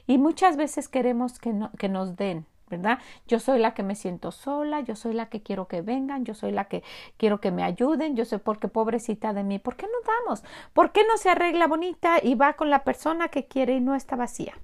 Y 0.06 0.18
muchas 0.18 0.56
veces 0.56 0.88
queremos 0.88 1.38
que, 1.38 1.54
que 1.78 1.88
nos 1.88 2.16
den, 2.16 2.46
¿verdad? 2.68 2.98
Yo 3.26 3.38
soy 3.38 3.58
la 3.58 3.74
que 3.74 3.82
me 3.82 3.94
siento 3.94 4.32
sola, 4.32 4.80
yo 4.80 4.96
soy 4.96 5.12
la 5.12 5.28
que 5.28 5.42
quiero 5.42 5.68
que 5.68 5.82
vengan, 5.82 6.24
yo 6.24 6.34
soy 6.34 6.52
la 6.52 6.66
que 6.66 6.82
quiero 7.16 7.40
que 7.40 7.50
me 7.50 7.62
ayuden, 7.62 8.16
yo 8.16 8.24
sé 8.24 8.38
porque 8.38 8.68
pobrecita 8.68 9.32
de 9.32 9.44
mí, 9.44 9.58
¿por 9.58 9.76
qué 9.76 9.86
no 9.86 10.12
damos? 10.24 10.42
¿Por 10.72 10.92
qué 10.92 11.02
no 11.06 11.16
se 11.16 11.30
arregla 11.30 11.66
bonita 11.66 12.16
y 12.22 12.34
va 12.34 12.54
con 12.54 12.70
la 12.70 12.84
persona 12.84 13.28
que 13.28 13.46
quiere 13.46 13.74
y 13.76 13.80
no 13.80 13.94
está 13.94 14.16
vacía? 14.16 14.54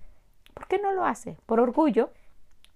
¿Por 0.66 0.78
qué 0.78 0.82
no 0.82 0.92
lo 0.92 1.04
hace? 1.04 1.38
Por 1.46 1.60
orgullo, 1.60 2.10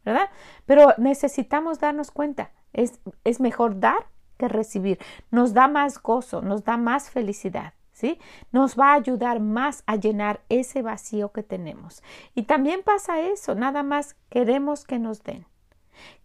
¿verdad? 0.04 0.30
Pero 0.64 0.94
necesitamos 0.97 1.80
darnos 1.80 2.12
cuenta, 2.12 2.52
es, 2.73 3.00
es 3.25 3.40
mejor 3.40 3.80
dar 3.80 4.06
que 4.38 4.47
recibir, 4.47 5.00
nos 5.32 5.54
da 5.54 5.66
más 5.66 6.00
gozo, 6.00 6.40
nos 6.40 6.62
da 6.62 6.76
más 6.76 7.11
felicidad. 7.11 7.75
¿Sí? 7.92 8.18
Nos 8.50 8.78
va 8.78 8.92
a 8.92 8.94
ayudar 8.94 9.40
más 9.40 9.82
a 9.87 9.97
llenar 9.97 10.40
ese 10.49 10.80
vacío 10.80 11.32
que 11.32 11.42
tenemos. 11.42 12.02
Y 12.35 12.44
también 12.44 12.82
pasa 12.82 13.20
eso, 13.20 13.54
nada 13.54 13.82
más 13.82 14.16
queremos 14.30 14.85
que 14.85 14.99
nos 14.99 15.23
den. 15.23 15.44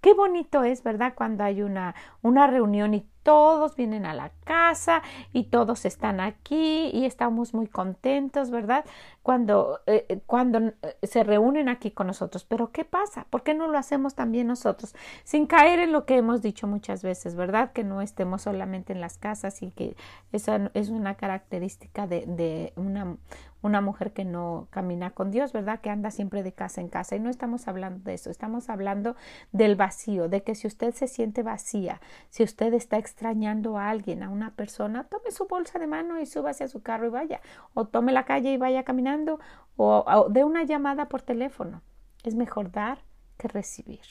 Qué 0.01 0.13
bonito 0.13 0.63
es, 0.63 0.84
¿verdad? 0.84 1.13
Cuando 1.15 1.44
hay 1.44 1.62
una, 1.62 1.96
una 2.22 2.48
reunión 2.48 2.94
y 2.94 3.05
todos 3.25 3.75
vienen 3.75 4.05
a 4.05 4.13
la 4.13 4.29
casa 4.44 5.01
y 5.34 5.46
todos 5.46 5.84
están 5.86 6.20
aquí 6.20 6.91
y 6.94 7.05
estamos 7.05 7.55
muy 7.55 7.65
contentos, 7.65 8.51
¿verdad? 8.51 8.86
Cuando, 9.24 9.79
eh, 9.88 10.05
eh, 10.10 10.20
cuando 10.27 10.60
eh, 10.60 10.74
se 11.01 11.24
reúnen 11.24 11.67
aquí 11.67 11.89
con 11.89 12.05
nosotros. 12.05 12.46
Pero 12.46 12.72
¿qué 12.72 12.86
pasa? 12.86 13.25
¿Por 13.32 13.41
qué 13.41 13.55
no 13.55 13.67
lo 13.67 13.79
hacemos 13.79 14.13
también 14.13 14.46
nosotros? 14.46 14.94
Sin 15.24 15.48
caer 15.48 15.79
en 15.79 15.91
lo 15.91 16.05
que 16.05 16.17
hemos 16.17 16.44
dicho 16.44 16.67
muchas 16.67 17.01
veces, 17.01 17.36
¿verdad? 17.36 17.72
Que 17.72 17.84
no 17.84 18.03
estemos 18.03 18.44
solamente 18.44 18.94
en 18.94 19.01
las 19.01 19.17
casas 19.17 19.63
y 19.63 19.72
que 19.72 19.96
esa 20.32 20.70
es 20.75 20.89
una 20.89 21.15
característica 21.15 22.05
de, 22.05 22.25
de 22.27 22.74
una, 22.75 23.17
una 23.65 23.81
mujer 23.81 24.13
que 24.13 24.25
no 24.25 24.67
camina 24.69 25.12
con 25.12 25.31
Dios, 25.31 25.51
¿verdad? 25.51 25.81
Que 25.81 25.89
anda 25.89 26.12
siempre 26.12 26.43
de 26.43 26.53
casa 26.53 26.81
en 26.81 26.88
casa. 26.88 27.15
Y 27.15 27.19
no 27.19 27.29
estamos 27.29 27.67
hablando 27.67 28.03
de 28.03 28.13
eso, 28.13 28.29
estamos 28.29 28.69
hablando 28.69 29.15
del 29.51 29.75
vacío, 29.75 30.29
de 30.29 30.43
que 30.43 30.55
si 30.55 30.67
usted 30.67 30.93
se 30.93 31.07
siente 31.07 31.43
vacía, 31.43 32.00
si 32.29 32.43
usted 32.43 32.74
está 32.74 32.98
extrañando 32.98 33.77
a 33.77 33.89
alguien, 33.89 34.24
a 34.24 34.29
una 34.29 34.51
persona, 34.51 35.05
tome 35.05 35.31
su 35.31 35.48
bolsa 35.48 35.79
de 35.79 35.88
mano 35.88 36.19
y 36.19 36.25
súbase 36.25 36.63
a 36.63 36.67
su 36.67 36.81
carro 36.81 37.07
y 37.07 37.10
vaya, 37.10 37.41
o 37.74 37.86
tome 37.86 38.12
la 38.12 38.25
calle 38.25 38.53
y 38.53 38.57
vaya 38.57 38.84
caminando, 38.84 39.39
o, 39.75 40.05
o 40.05 40.29
de 40.29 40.43
una 40.43 40.63
llamada 40.63 41.10
por 41.10 41.22
teléfono. 41.22 41.81
Es 42.24 42.36
mejor 42.36 42.72
dar 42.72 43.00
que 43.38 43.48
recibir. 43.48 44.01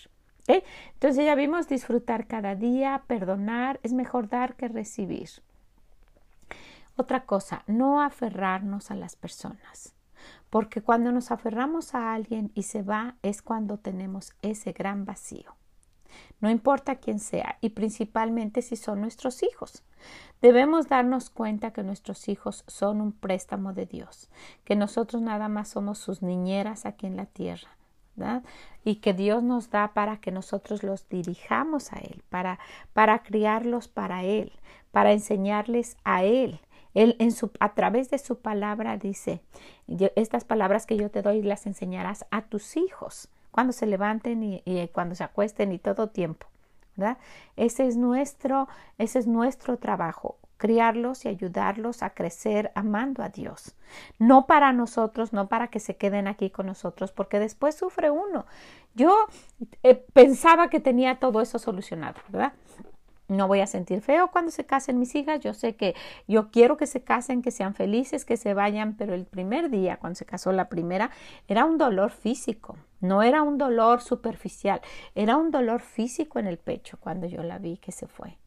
Entonces 0.47 1.25
ya 1.25 1.35
vimos 1.35 1.69
disfrutar 1.69 2.27
cada 2.27 2.55
día, 2.55 3.05
perdonar, 3.07 3.81
es 3.83 3.93
mejor 3.93 4.29
dar 4.29 4.57
que 4.57 4.69
recibir. 4.69 5.31
Otra 6.97 7.25
cosa, 7.27 7.65
no 7.67 8.03
aferrarnos 8.03 8.91
a 8.91 8.95
las 8.95 9.17
personas, 9.17 9.95
porque 10.51 10.83
cuando 10.83 11.13
nos 11.13 11.31
aferramos 11.31 11.95
a 11.95 12.15
alguien 12.15 12.53
y 12.55 12.63
se 12.63 12.83
va 12.83 13.17
es 13.23 13.43
cuando 13.43 13.79
tenemos 13.79 14.33
ese 14.43 14.73
gran 14.73 15.05
vacío 15.05 15.57
no 16.41 16.51
importa 16.51 16.97
quién 16.97 17.19
sea, 17.21 17.59
y 17.61 17.71
principalmente 17.71 18.63
si 18.63 18.77
son 18.77 19.01
nuestros 19.01 19.43
hijos. 19.43 19.83
Debemos 20.43 20.89
darnos 20.89 21.31
cuenta 21.31 21.73
que 21.73 21.83
nuestros 21.83 22.29
hijos 22.29 22.65
son 22.67 23.01
un 23.01 23.13
préstamo 23.13 23.73
de 23.73 23.87
Dios, 23.87 24.29
que 24.65 24.77
nosotros 24.77 25.23
nada 25.23 25.49
más 25.49 25.69
somos 25.69 25.99
sus 25.99 26.23
niñeras 26.23 26.87
aquí 26.87 27.07
en 27.07 27.17
la 27.17 27.27
tierra. 27.27 27.69
¿verdad? 28.17 28.45
y 28.85 28.97
que 28.97 29.13
Dios 29.13 29.43
nos 29.43 29.71
da 29.71 29.93
para 29.93 30.19
que 30.19 30.31
nosotros 30.31 30.85
los 30.85 31.09
dirijamos 31.09 31.93
a 31.93 31.97
Él, 31.97 32.23
para, 32.29 32.61
para 32.93 33.25
criarlos 33.25 33.89
para 33.89 34.23
Él, 34.23 34.53
para 34.93 35.11
enseñarles 35.11 35.97
a 36.05 36.23
Él. 36.23 36.61
Él 36.95 37.17
en 37.19 37.33
su, 37.33 37.51
a 37.61 37.75
través 37.75 38.11
de 38.11 38.19
su 38.19 38.39
palabra 38.39 38.97
dice, 38.97 39.41
estas 40.17 40.45
palabras 40.45 40.87
que 40.87 40.97
yo 40.97 41.11
te 41.11 41.23
doy 41.23 41.43
las 41.43 41.67
enseñarás 41.67 42.25
a 42.31 42.43
tus 42.43 42.77
hijos 42.77 43.29
cuando 43.51 43.73
se 43.73 43.87
levanten 43.87 44.43
y, 44.65 44.89
cuando 44.93 45.15
se 45.15 45.25
acuesten 45.25 45.73
y 45.73 45.79
todo 45.79 46.09
tiempo. 46.09 46.47
¿verdad? 46.97 47.19
Ese 47.57 47.87
es 47.87 47.97
nuestro, 47.97 48.69
ese 48.99 49.19
es 49.19 49.27
nuestro 49.27 49.79
trabajo, 49.79 50.37
criarlos 50.57 51.25
y 51.25 51.29
ayudarlos 51.29 52.03
a 52.03 52.11
crecer 52.11 52.71
amando 52.75 53.23
a 53.23 53.29
Dios. 53.29 53.75
No 54.19 54.47
para 54.47 54.73
nosotros, 54.73 55.33
no 55.33 55.49
para 55.49 55.69
que 55.69 55.81
se 55.81 55.97
queden 55.97 56.29
aquí 56.29 56.51
con 56.51 56.67
nosotros, 56.67 57.11
porque 57.11 57.41
después 57.41 57.75
sufre 57.75 58.11
uno. 58.11 58.47
Yo 58.95 59.17
eh, 59.83 59.95
pensaba 60.13 60.69
que 60.71 60.79
tenía 60.79 61.19
todo 61.19 61.41
eso 61.41 61.59
solucionado, 61.59 62.21
¿verdad? 62.29 62.53
No 63.37 63.49
voy 63.49 63.61
a 63.61 63.67
sentir 63.67 64.01
feo 64.01 64.31
cuando 64.31 64.51
se 64.51 64.65
casen 64.65 64.99
mis 64.99 65.15
hijas. 65.15 65.41
Yo 65.41 65.55
sé 65.55 65.77
que 65.77 65.95
yo 66.27 66.51
quiero 66.51 66.77
que 66.77 66.87
se 66.87 67.03
casen, 67.03 67.43
que 67.43 67.51
sean 67.51 67.75
felices, 67.75 68.25
que 68.25 68.37
se 68.37 68.55
vayan, 68.55 68.97
pero 68.97 69.15
el 69.15 69.25
primer 69.25 69.71
día, 69.71 69.97
cuando 69.99 70.17
se 70.17 70.27
casó 70.27 70.53
la 70.53 70.69
primera, 70.69 71.11
era 71.49 71.65
un 71.65 71.79
dolor 71.79 72.11
físico. 72.11 72.77
No 73.01 73.23
era 73.23 73.43
un 73.43 73.59
dolor 73.59 74.01
superficial, 74.01 74.81
era 75.15 75.37
un 75.37 75.51
dolor 75.51 75.81
físico 75.81 76.39
en 76.39 76.47
el 76.47 76.59
pecho 76.59 76.99
cuando 76.99 77.27
yo 77.27 77.43
la 77.43 77.59
vi 77.59 77.77
que 77.77 77.93
se 77.93 78.07
fue. 78.07 78.39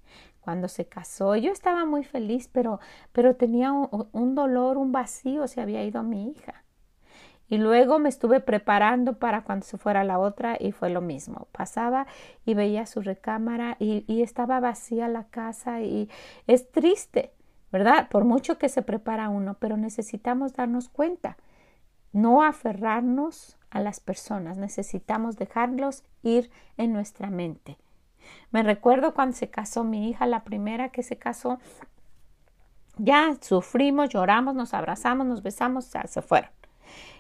Cuando 0.42 0.68
se 0.68 0.86
casó, 0.86 1.36
yo 1.36 1.52
estaba 1.52 1.86
muy 1.86 2.04
feliz, 2.04 2.50
pero, 2.52 2.80
pero 3.12 3.36
tenía 3.36 3.72
un, 3.72 4.08
un 4.12 4.34
dolor, 4.34 4.78
un 4.78 4.92
vacío, 4.92 5.48
se 5.48 5.62
había 5.62 5.84
ido 5.84 6.02
mi 6.04 6.32
hija. 6.32 6.64
Y 7.50 7.58
luego 7.58 7.98
me 7.98 8.10
estuve 8.10 8.40
preparando 8.42 9.20
para 9.20 9.44
cuando 9.44 9.66
se 9.66 9.78
fuera 9.78 10.04
la 10.04 10.20
otra 10.20 10.58
y 10.60 10.74
fue 10.74 10.90
lo 10.90 11.02
mismo. 11.02 11.48
Pasaba 11.52 12.08
y 12.46 12.54
veía 12.54 12.86
su 12.86 13.02
recámara 13.02 13.78
y, 13.80 14.04
y, 14.08 14.22
estaba 14.22 14.60
vacía 14.60 15.08
la 15.08 15.26
casa 15.26 15.82
y 15.82 16.10
es 16.46 16.72
triste, 16.72 17.32
¿verdad? 17.72 18.10
Por 18.10 18.26
mucho 18.26 18.58
que 18.58 18.68
se 18.68 18.82
prepara 18.82 19.30
uno, 19.30 19.56
pero 19.60 19.78
necesitamos 19.78 20.54
darnos 20.54 20.90
cuenta, 20.90 21.38
no 22.12 22.44
aferrarnos 22.44 23.58
a 23.70 23.80
las 23.80 24.00
personas, 24.00 24.58
necesitamos 24.58 25.38
dejarlos 25.38 26.04
ir 26.24 26.50
en 26.76 26.92
nuestra 26.92 27.30
mente. 27.30 27.78
Me 28.52 28.64
recuerdo 28.64 29.14
cuando 29.14 29.36
se 29.36 29.50
casó 29.50 29.84
mi 29.84 30.10
hija, 30.10 30.26
la 30.26 30.44
primera 30.44 30.90
que 30.90 31.04
se 31.04 31.18
casó, 31.18 31.60
ya 32.98 33.38
sufrimos, 33.42 34.10
lloramos, 34.10 34.56
nos 34.56 34.74
abrazamos, 34.74 35.28
nos 35.28 35.44
besamos, 35.44 35.86
se 35.86 36.22
fueron. 36.22 36.50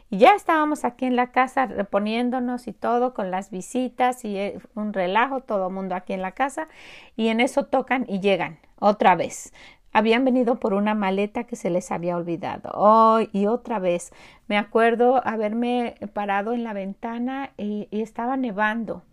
Y 0.09 0.19
ya 0.19 0.35
estábamos 0.35 0.85
aquí 0.85 1.05
en 1.05 1.15
la 1.15 1.31
casa 1.31 1.65
reponiéndonos 1.65 2.67
y 2.67 2.73
todo 2.73 3.13
con 3.13 3.29
las 3.29 3.51
visitas 3.51 4.23
y 4.23 4.37
eh, 4.37 4.59
un 4.73 4.93
relajo, 4.93 5.41
todo 5.41 5.67
el 5.67 5.73
mundo 5.73 5.95
aquí 5.95 6.13
en 6.13 6.21
la 6.21 6.31
casa. 6.31 6.69
Y 7.15 7.27
en 7.27 7.41
eso 7.41 7.65
tocan 7.65 8.05
y 8.07 8.21
llegan 8.21 8.59
otra 8.79 9.15
vez. 9.15 9.53
Habían 9.91 10.23
venido 10.23 10.59
por 10.59 10.73
una 10.73 10.93
maleta 10.93 11.45
que 11.45 11.55
se 11.55 11.69
les 11.69 11.91
había 11.91 12.15
olvidado. 12.15 12.71
Oh, 12.75 13.19
y 13.33 13.47
otra 13.47 13.79
vez. 13.79 14.11
Me 14.47 14.57
acuerdo 14.57 15.21
haberme 15.27 15.95
parado 16.13 16.53
en 16.53 16.63
la 16.63 16.73
ventana 16.73 17.51
y, 17.57 17.87
y 17.91 18.01
estaba 18.01 18.37
nevando. 18.37 19.03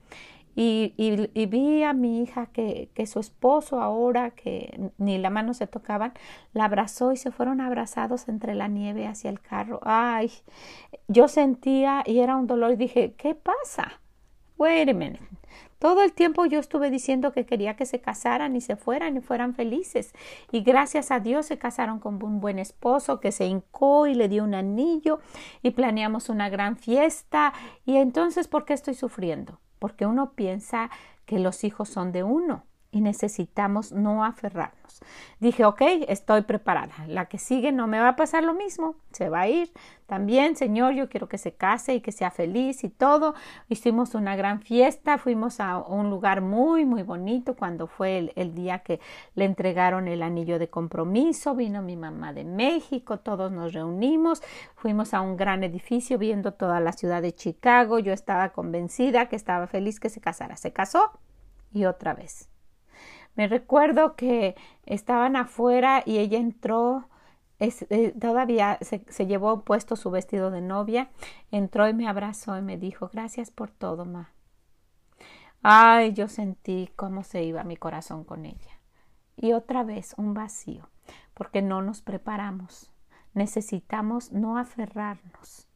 Y, 0.56 0.94
y, 0.96 1.46
vi 1.46 1.82
a 1.82 1.92
mi 1.92 2.22
hija 2.22 2.46
que, 2.46 2.90
que, 2.94 3.06
su 3.06 3.20
esposo 3.20 3.80
ahora, 3.80 4.30
que 4.30 4.90
ni 4.98 5.18
la 5.18 5.30
mano 5.30 5.52
se 5.54 5.66
tocaban, 5.66 6.12
la 6.52 6.66
abrazó 6.66 7.12
y 7.12 7.16
se 7.16 7.32
fueron 7.32 7.60
abrazados 7.60 8.28
entre 8.28 8.54
la 8.54 8.68
nieve 8.68 9.06
hacia 9.06 9.30
el 9.30 9.40
carro. 9.40 9.80
Ay, 9.82 10.30
yo 11.08 11.28
sentía 11.28 12.02
y 12.06 12.20
era 12.20 12.36
un 12.36 12.46
dolor 12.46 12.72
y 12.72 12.76
dije, 12.76 13.14
¿qué 13.16 13.34
pasa? 13.34 14.00
Wait 14.56 14.88
a 14.88 14.92
minute. 14.92 15.20
Todo 15.84 16.02
el 16.02 16.12
tiempo 16.12 16.46
yo 16.46 16.60
estuve 16.60 16.90
diciendo 16.90 17.32
que 17.32 17.44
quería 17.44 17.76
que 17.76 17.84
se 17.84 18.00
casaran 18.00 18.56
y 18.56 18.62
se 18.62 18.74
fueran 18.74 19.18
y 19.18 19.20
fueran 19.20 19.54
felices. 19.54 20.14
Y 20.50 20.62
gracias 20.62 21.10
a 21.10 21.20
Dios 21.20 21.44
se 21.44 21.58
casaron 21.58 21.98
con 21.98 22.22
un 22.22 22.40
buen 22.40 22.58
esposo 22.58 23.20
que 23.20 23.32
se 23.32 23.46
hincó 23.46 24.06
y 24.06 24.14
le 24.14 24.28
dio 24.28 24.44
un 24.44 24.54
anillo 24.54 25.20
y 25.62 25.72
planeamos 25.72 26.30
una 26.30 26.48
gran 26.48 26.76
fiesta. 26.78 27.52
Y 27.84 27.96
entonces, 27.96 28.48
¿por 28.48 28.64
qué 28.64 28.72
estoy 28.72 28.94
sufriendo? 28.94 29.60
Porque 29.84 30.06
uno 30.06 30.32
piensa 30.32 30.88
que 31.26 31.38
los 31.38 31.62
hijos 31.62 31.90
son 31.90 32.10
de 32.10 32.22
uno 32.22 32.64
y 32.94 33.00
necesitamos 33.00 33.90
no 33.90 34.24
aferrarnos. 34.24 35.00
Dije, 35.40 35.64
ok, 35.64 35.82
estoy 36.06 36.42
preparada. 36.42 36.94
La 37.08 37.26
que 37.26 37.38
sigue 37.38 37.72
no 37.72 37.88
me 37.88 37.98
va 37.98 38.10
a 38.10 38.16
pasar 38.16 38.44
lo 38.44 38.54
mismo, 38.54 38.94
se 39.10 39.28
va 39.28 39.40
a 39.40 39.48
ir. 39.48 39.72
También, 40.06 40.54
Señor, 40.54 40.94
yo 40.94 41.08
quiero 41.08 41.28
que 41.28 41.36
se 41.36 41.54
case 41.54 41.96
y 41.96 42.00
que 42.00 42.12
sea 42.12 42.30
feliz 42.30 42.84
y 42.84 42.90
todo. 42.90 43.34
Hicimos 43.68 44.14
una 44.14 44.36
gran 44.36 44.60
fiesta, 44.60 45.18
fuimos 45.18 45.58
a 45.58 45.78
un 45.78 46.08
lugar 46.08 46.40
muy, 46.40 46.84
muy 46.84 47.02
bonito 47.02 47.56
cuando 47.56 47.88
fue 47.88 48.18
el, 48.18 48.32
el 48.36 48.54
día 48.54 48.78
que 48.78 49.00
le 49.34 49.44
entregaron 49.44 50.06
el 50.06 50.22
anillo 50.22 50.60
de 50.60 50.70
compromiso. 50.70 51.56
Vino 51.56 51.82
mi 51.82 51.96
mamá 51.96 52.32
de 52.32 52.44
México, 52.44 53.18
todos 53.18 53.50
nos 53.50 53.72
reunimos, 53.72 54.40
fuimos 54.76 55.14
a 55.14 55.20
un 55.20 55.36
gran 55.36 55.64
edificio 55.64 56.16
viendo 56.16 56.52
toda 56.54 56.78
la 56.78 56.92
ciudad 56.92 57.22
de 57.22 57.34
Chicago. 57.34 57.98
Yo 57.98 58.12
estaba 58.12 58.50
convencida 58.50 59.28
que 59.28 59.34
estaba 59.34 59.66
feliz 59.66 59.98
que 59.98 60.10
se 60.10 60.20
casara. 60.20 60.54
Se 60.54 60.72
casó 60.72 61.10
y 61.72 61.86
otra 61.86 62.14
vez 62.14 62.53
me 63.34 63.48
recuerdo 63.48 64.16
que 64.16 64.54
estaban 64.86 65.36
afuera 65.36 66.02
y 66.04 66.18
ella 66.18 66.38
entró, 66.38 67.08
eh, 67.58 68.14
todavía 68.20 68.78
se, 68.80 69.04
se, 69.08 69.26
llevó 69.26 69.64
puesto 69.64 69.96
su 69.96 70.10
vestido 70.10 70.50
de 70.50 70.60
novia, 70.60 71.10
entró 71.50 71.88
y 71.88 71.94
me 71.94 72.08
abrazó 72.08 72.56
y 72.56 72.62
me 72.62 72.76
dijo, 72.76 73.10
gracias 73.12 73.50
por 73.50 73.70
todo, 73.70 74.04
ma. 74.04 74.32
Ay, 75.62 76.12
yo 76.12 76.28
sentí 76.28 76.90
cómo 76.94 77.24
se 77.24 77.42
iba 77.42 77.64
mi 77.64 77.76
corazón 77.76 78.24
con 78.24 78.44
ella. 78.44 78.80
Y 79.36 79.52
otra 79.52 79.82
vez 79.82 80.14
un 80.18 80.34
vacío, 80.34 80.90
porque 81.32 81.62
no 81.62 81.82
nos 81.82 82.02
preparamos, 82.02 82.92
necesitamos 83.32 84.30
no 84.30 84.58
aferrarnos, 84.58 85.68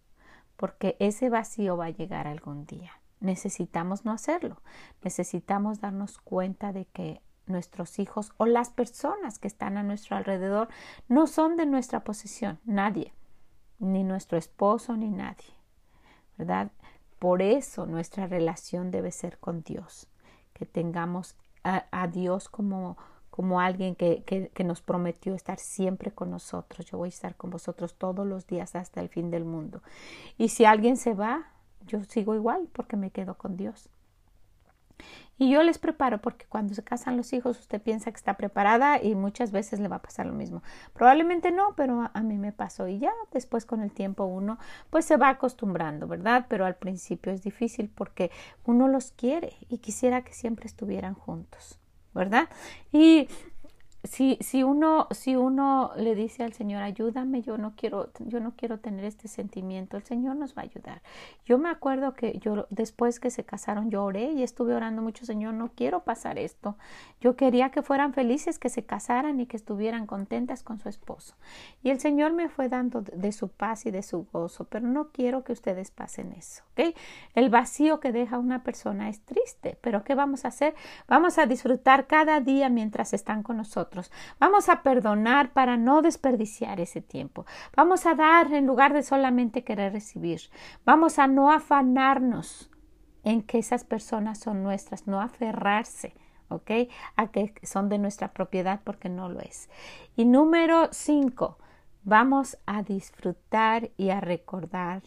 porque 0.56 0.96
ese 1.00 1.30
vacío 1.30 1.76
va 1.76 1.86
a 1.86 1.90
llegar 1.90 2.26
algún 2.26 2.66
día. 2.66 2.92
Necesitamos 3.20 4.04
no 4.04 4.12
hacerlo. 4.12 4.62
Necesitamos 5.02 5.80
darnos 5.80 6.18
cuenta 6.18 6.72
de 6.72 6.84
que 6.84 7.20
nuestros 7.48 7.98
hijos 7.98 8.32
o 8.36 8.46
las 8.46 8.70
personas 8.70 9.38
que 9.38 9.48
están 9.48 9.76
a 9.76 9.82
nuestro 9.82 10.16
alrededor 10.16 10.68
no 11.08 11.26
son 11.26 11.56
de 11.56 11.66
nuestra 11.66 12.04
posesión, 12.04 12.58
nadie, 12.64 13.12
ni 13.78 14.04
nuestro 14.04 14.38
esposo 14.38 14.96
ni 14.96 15.10
nadie, 15.10 15.54
¿verdad? 16.36 16.70
Por 17.18 17.42
eso 17.42 17.86
nuestra 17.86 18.26
relación 18.26 18.90
debe 18.90 19.10
ser 19.10 19.38
con 19.38 19.62
Dios, 19.62 20.08
que 20.52 20.66
tengamos 20.66 21.36
a, 21.64 22.06
Dios 22.06 22.48
como, 22.48 22.96
como 23.30 23.60
alguien 23.60 23.94
que, 23.94 24.22
que, 24.24 24.64
nos 24.64 24.80
prometió 24.80 25.34
estar 25.34 25.58
siempre 25.58 26.12
con 26.12 26.30
nosotros. 26.30 26.86
Yo 26.86 26.96
voy 26.96 27.08
a 27.08 27.10
estar 27.10 27.36
con 27.36 27.50
vosotros 27.50 27.94
todos 27.96 28.26
los 28.26 28.46
días 28.46 28.74
hasta 28.74 29.00
el 29.00 29.10
fin 29.10 29.30
del 29.30 29.44
mundo. 29.44 29.82
Y 30.38 30.48
si 30.48 30.64
alguien 30.64 30.96
se 30.96 31.12
va, 31.12 31.52
yo 31.86 32.02
sigo 32.04 32.34
igual 32.34 32.68
porque 32.72 32.96
me 32.96 33.10
quedo 33.10 33.36
con 33.36 33.56
Dios. 33.56 33.90
Y 35.38 35.50
yo 35.50 35.62
les 35.62 35.78
preparo 35.78 36.20
porque 36.20 36.46
cuando 36.46 36.74
se 36.74 36.82
casan 36.82 37.16
los 37.16 37.32
hijos 37.32 37.60
usted 37.60 37.80
piensa 37.80 38.10
que 38.10 38.16
está 38.16 38.34
preparada 38.34 39.02
y 39.02 39.14
muchas 39.14 39.52
veces 39.52 39.78
le 39.78 39.88
va 39.88 39.96
a 39.96 40.02
pasar 40.02 40.26
lo 40.26 40.32
mismo. 40.32 40.62
Probablemente 40.92 41.52
no, 41.52 41.74
pero 41.76 42.10
a, 42.12 42.22
mí 42.22 42.38
me 42.38 42.52
pasó 42.52 42.88
y 42.88 42.98
ya 42.98 43.12
después 43.32 43.64
con 43.64 43.82
el 43.82 43.92
tiempo 43.92 44.24
uno 44.24 44.58
pues 44.90 45.04
se 45.04 45.16
va 45.16 45.28
acostumbrando, 45.28 46.08
¿verdad? 46.08 46.46
Pero 46.48 46.66
al 46.66 46.74
principio 46.74 47.32
es 47.32 47.42
difícil 47.42 47.88
porque 47.88 48.30
uno 48.64 48.88
los 48.88 49.12
quiere 49.12 49.54
y 49.68 49.78
quisiera 49.78 50.22
que 50.22 50.32
siempre 50.32 50.66
estuvieran 50.66 51.14
juntos, 51.14 51.78
¿verdad? 52.14 52.48
Y 52.92 53.28
si, 54.08 54.38
si, 54.40 54.62
uno, 54.62 55.06
si 55.10 55.36
uno 55.36 55.92
le 55.96 56.14
dice 56.14 56.42
al 56.42 56.52
Señor, 56.52 56.82
ayúdame, 56.82 57.42
yo 57.42 57.58
no 57.58 57.74
quiero, 57.76 58.10
yo 58.20 58.40
no 58.40 58.54
quiero 58.56 58.78
tener 58.78 59.04
este 59.04 59.28
sentimiento, 59.28 59.96
el 59.96 60.02
Señor 60.02 60.36
nos 60.36 60.56
va 60.56 60.62
a 60.62 60.64
ayudar. 60.64 61.02
Yo 61.44 61.58
me 61.58 61.68
acuerdo 61.68 62.14
que 62.14 62.38
yo 62.38 62.66
después 62.70 63.20
que 63.20 63.30
se 63.30 63.44
casaron, 63.44 63.90
yo 63.90 64.02
oré 64.02 64.32
y 64.32 64.42
estuve 64.42 64.74
orando 64.74 65.02
mucho, 65.02 65.26
Señor, 65.26 65.54
no 65.54 65.70
quiero 65.74 66.04
pasar 66.04 66.38
esto. 66.38 66.76
Yo 67.20 67.36
quería 67.36 67.70
que 67.70 67.82
fueran 67.82 68.14
felices, 68.14 68.58
que 68.58 68.70
se 68.70 68.84
casaran 68.84 69.40
y 69.40 69.46
que 69.46 69.56
estuvieran 69.56 70.06
contentas 70.06 70.62
con 70.62 70.78
su 70.78 70.88
esposo. 70.88 71.34
Y 71.82 71.90
el 71.90 72.00
Señor 72.00 72.32
me 72.32 72.48
fue 72.48 72.68
dando 72.68 73.02
de 73.02 73.32
su 73.32 73.48
paz 73.48 73.84
y 73.84 73.90
de 73.90 74.02
su 74.02 74.26
gozo, 74.32 74.64
pero 74.64 74.88
no 74.88 75.08
quiero 75.08 75.44
que 75.44 75.52
ustedes 75.52 75.90
pasen 75.90 76.32
eso. 76.32 76.62
El 77.34 77.50
vacío 77.50 78.00
que 78.00 78.12
deja 78.12 78.38
una 78.38 78.62
persona 78.62 79.08
es 79.08 79.20
triste, 79.20 79.76
pero 79.80 80.02
¿qué 80.04 80.14
vamos 80.14 80.44
a 80.44 80.48
hacer? 80.48 80.74
Vamos 81.08 81.38
a 81.38 81.46
disfrutar 81.46 82.06
cada 82.06 82.40
día 82.40 82.68
mientras 82.68 83.12
están 83.12 83.42
con 83.42 83.56
nosotros 83.56 83.97
Vamos 84.38 84.68
a 84.68 84.82
perdonar 84.82 85.52
para 85.52 85.76
no 85.76 86.02
desperdiciar 86.02 86.80
ese 86.80 87.00
tiempo. 87.00 87.46
Vamos 87.76 88.06
a 88.06 88.14
dar 88.14 88.52
en 88.52 88.66
lugar 88.66 88.92
de 88.92 89.02
solamente 89.02 89.64
querer 89.64 89.92
recibir. 89.92 90.40
Vamos 90.84 91.18
a 91.18 91.26
no 91.26 91.50
afanarnos 91.50 92.70
en 93.24 93.42
que 93.42 93.58
esas 93.58 93.84
personas 93.84 94.38
son 94.38 94.62
nuestras, 94.62 95.06
no 95.06 95.20
aferrarse. 95.20 96.14
A 97.16 97.26
que 97.28 97.52
son 97.62 97.90
de 97.90 97.98
nuestra 97.98 98.32
propiedad 98.32 98.80
porque 98.82 99.10
no 99.10 99.28
lo 99.28 99.40
es. 99.40 99.68
Y 100.16 100.24
número 100.24 100.88
cinco, 100.92 101.58
vamos 102.04 102.56
a 102.64 102.82
disfrutar 102.82 103.90
y 103.98 104.08
a 104.10 104.20
recordar 104.20 105.02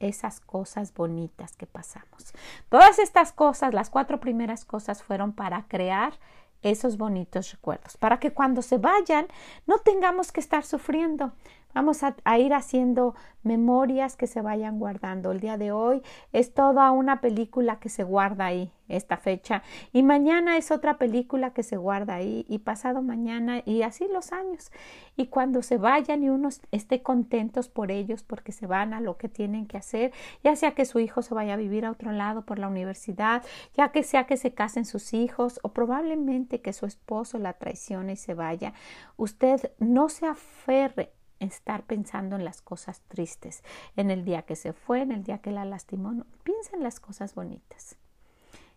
esas 0.00 0.40
cosas 0.40 0.92
bonitas 0.92 1.56
que 1.56 1.66
pasamos. 1.66 2.32
Todas 2.68 2.98
estas 2.98 3.32
cosas, 3.32 3.72
las 3.72 3.90
cuatro 3.90 4.18
primeras 4.18 4.64
cosas 4.64 5.04
fueron 5.04 5.32
para 5.32 5.68
crear 5.68 6.18
esos 6.62 6.96
bonitos 6.96 7.52
recuerdos, 7.52 7.96
para 7.96 8.18
que 8.18 8.32
cuando 8.32 8.62
se 8.62 8.78
vayan 8.78 9.26
no 9.66 9.78
tengamos 9.78 10.32
que 10.32 10.40
estar 10.40 10.64
sufriendo. 10.64 11.32
Vamos 11.74 12.02
a, 12.02 12.38
ir 12.38 12.52
haciendo 12.52 13.14
memorias 13.42 14.14
que 14.14 14.26
se 14.26 14.42
vayan 14.42 14.78
guardando. 14.78 15.32
El 15.32 15.40
día 15.40 15.56
de 15.56 15.72
hoy 15.72 16.02
es 16.32 16.52
toda 16.52 16.90
una 16.90 17.22
película 17.22 17.80
que 17.80 17.88
se 17.88 18.04
guarda 18.04 18.44
ahí, 18.44 18.70
esta 18.88 19.16
fecha, 19.16 19.62
y 19.90 20.02
mañana 20.02 20.58
es 20.58 20.70
otra 20.70 20.98
película 20.98 21.54
que 21.54 21.62
se 21.62 21.78
guarda 21.78 22.16
ahí, 22.16 22.44
y 22.46 22.58
pasado 22.58 23.00
mañana, 23.00 23.62
y 23.64 23.82
así 23.82 24.06
los 24.12 24.32
años. 24.32 24.70
Y 25.16 25.28
cuando 25.28 25.62
se 25.62 25.78
vayan 25.78 26.22
y 26.22 26.28
uno 26.28 26.50
esté 26.72 27.02
contentos 27.02 27.70
por 27.70 27.90
ellos, 27.90 28.22
porque 28.22 28.52
se 28.52 28.66
van 28.66 28.92
a 28.92 29.00
lo 29.00 29.16
que 29.16 29.30
tienen 29.30 29.66
que 29.66 29.78
hacer, 29.78 30.12
ya 30.44 30.54
sea 30.56 30.72
que 30.72 30.84
su 30.84 30.98
hijo 30.98 31.22
se 31.22 31.32
vaya 31.32 31.54
a 31.54 31.56
vivir 31.56 31.86
a 31.86 31.90
otro 31.90 32.12
lado 32.12 32.44
por 32.44 32.58
la 32.58 32.68
universidad, 32.68 33.42
ya 33.74 33.92
que 33.92 34.02
sea 34.02 34.26
que 34.26 34.36
se 34.36 34.52
casen 34.52 34.84
sus 34.84 35.14
hijos, 35.14 35.58
o 35.62 35.70
probablemente 35.70 36.60
que 36.60 36.74
su 36.74 36.84
esposo 36.84 37.38
la 37.38 37.54
traicione 37.54 38.12
y 38.12 38.16
se 38.16 38.34
vaya, 38.34 38.74
usted 39.16 39.72
no 39.78 40.10
se 40.10 40.26
aferre 40.26 41.12
estar 41.42 41.82
pensando 41.84 42.36
en 42.36 42.44
las 42.44 42.62
cosas 42.62 43.00
tristes, 43.08 43.62
en 43.96 44.10
el 44.10 44.24
día 44.24 44.42
que 44.42 44.56
se 44.56 44.72
fue, 44.72 45.02
en 45.02 45.12
el 45.12 45.24
día 45.24 45.38
que 45.38 45.50
la 45.50 45.64
lastimó. 45.64 46.12
No, 46.12 46.26
piensa 46.42 46.76
en 46.76 46.82
las 46.82 47.00
cosas 47.00 47.34
bonitas. 47.34 47.96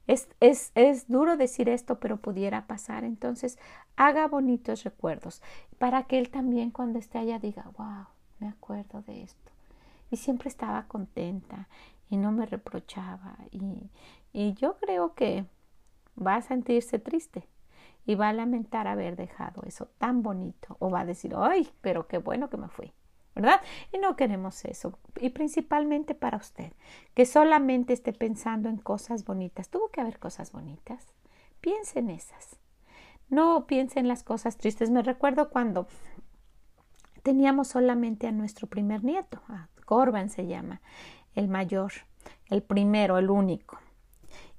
Es, 0.07 0.27
es, 0.39 0.71
es, 0.75 1.07
duro 1.07 1.35
decir 1.35 1.67
esto, 1.67 1.99
pero 1.99 2.17
pudiera 2.17 2.67
pasar. 2.67 3.03
Entonces, 3.03 3.57
haga 3.95 4.27
bonitos 4.27 4.83
recuerdos 4.83 5.41
para 5.77 6.03
que 6.03 6.19
él 6.19 6.29
también 6.29 6.71
cuando 6.71 6.99
esté 6.99 7.17
allá 7.17 7.39
diga, 7.39 7.71
wow, 7.77 8.05
me 8.39 8.47
acuerdo 8.49 9.01
de 9.01 9.23
esto. 9.23 9.51
Y 10.11 10.17
siempre 10.17 10.49
estaba 10.49 10.87
contenta 10.87 11.67
y 12.09 12.17
no 12.17 12.31
me 12.31 12.45
reprochaba. 12.45 13.37
Y, 13.51 13.89
y 14.31 14.53
yo 14.53 14.77
creo 14.77 15.15
que 15.15 15.45
va 16.15 16.35
a 16.35 16.41
sentirse 16.41 16.99
triste 16.99 17.47
y 18.05 18.15
va 18.15 18.29
a 18.29 18.33
lamentar 18.33 18.87
haber 18.87 19.15
dejado 19.15 19.63
eso 19.65 19.87
tan 19.97 20.21
bonito 20.21 20.77
o 20.79 20.89
va 20.89 21.01
a 21.01 21.05
decir, 21.05 21.33
ay, 21.35 21.69
pero 21.81 22.07
qué 22.07 22.19
bueno 22.19 22.49
que 22.49 22.57
me 22.57 22.69
fui, 22.69 22.93
¿verdad? 23.33 23.61
Y 23.91 23.97
no 23.97 24.15
queremos 24.15 24.63
eso. 24.65 24.97
Y 25.19 25.31
principalmente 25.31 26.13
para 26.13 26.37
usted, 26.37 26.73
que 27.13 27.25
solamente 27.25 27.93
esté 27.93 28.13
pensando 28.13 28.69
en 28.69 28.77
cosas 28.77 29.25
bonitas. 29.25 29.69
Tuvo 29.69 29.89
que 29.89 30.01
haber 30.01 30.19
cosas 30.19 30.51
bonitas. 30.51 31.07
Piense 31.61 31.99
en 31.99 32.11
esas. 32.11 32.59
No 33.29 33.65
piense 33.65 33.99
en 33.99 34.07
las 34.07 34.23
cosas 34.23 34.57
tristes. 34.57 34.91
Me 34.91 35.01
recuerdo 35.01 35.49
cuando 35.49 35.87
teníamos 37.23 37.69
solamente 37.69 38.27
a 38.27 38.31
nuestro 38.31 38.67
primer 38.67 39.03
nieto, 39.03 39.41
a 39.47 39.67
Corban 39.85 40.29
se 40.29 40.45
llama, 40.45 40.81
el 41.33 41.47
mayor, 41.47 41.91
el 42.49 42.61
primero, 42.61 43.17
el 43.17 43.31
único. 43.31 43.79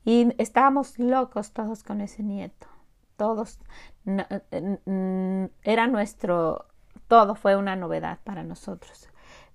Y 0.04 0.34
estábamos 0.38 0.98
locos 0.98 1.52
todos 1.52 1.84
con 1.84 2.00
ese 2.00 2.22
nieto 2.22 2.66
todos, 3.16 3.58
era 5.64 5.86
nuestro, 5.86 6.66
todo 7.08 7.34
fue 7.34 7.56
una 7.56 7.76
novedad 7.76 8.18
para 8.24 8.42
nosotros. 8.42 9.08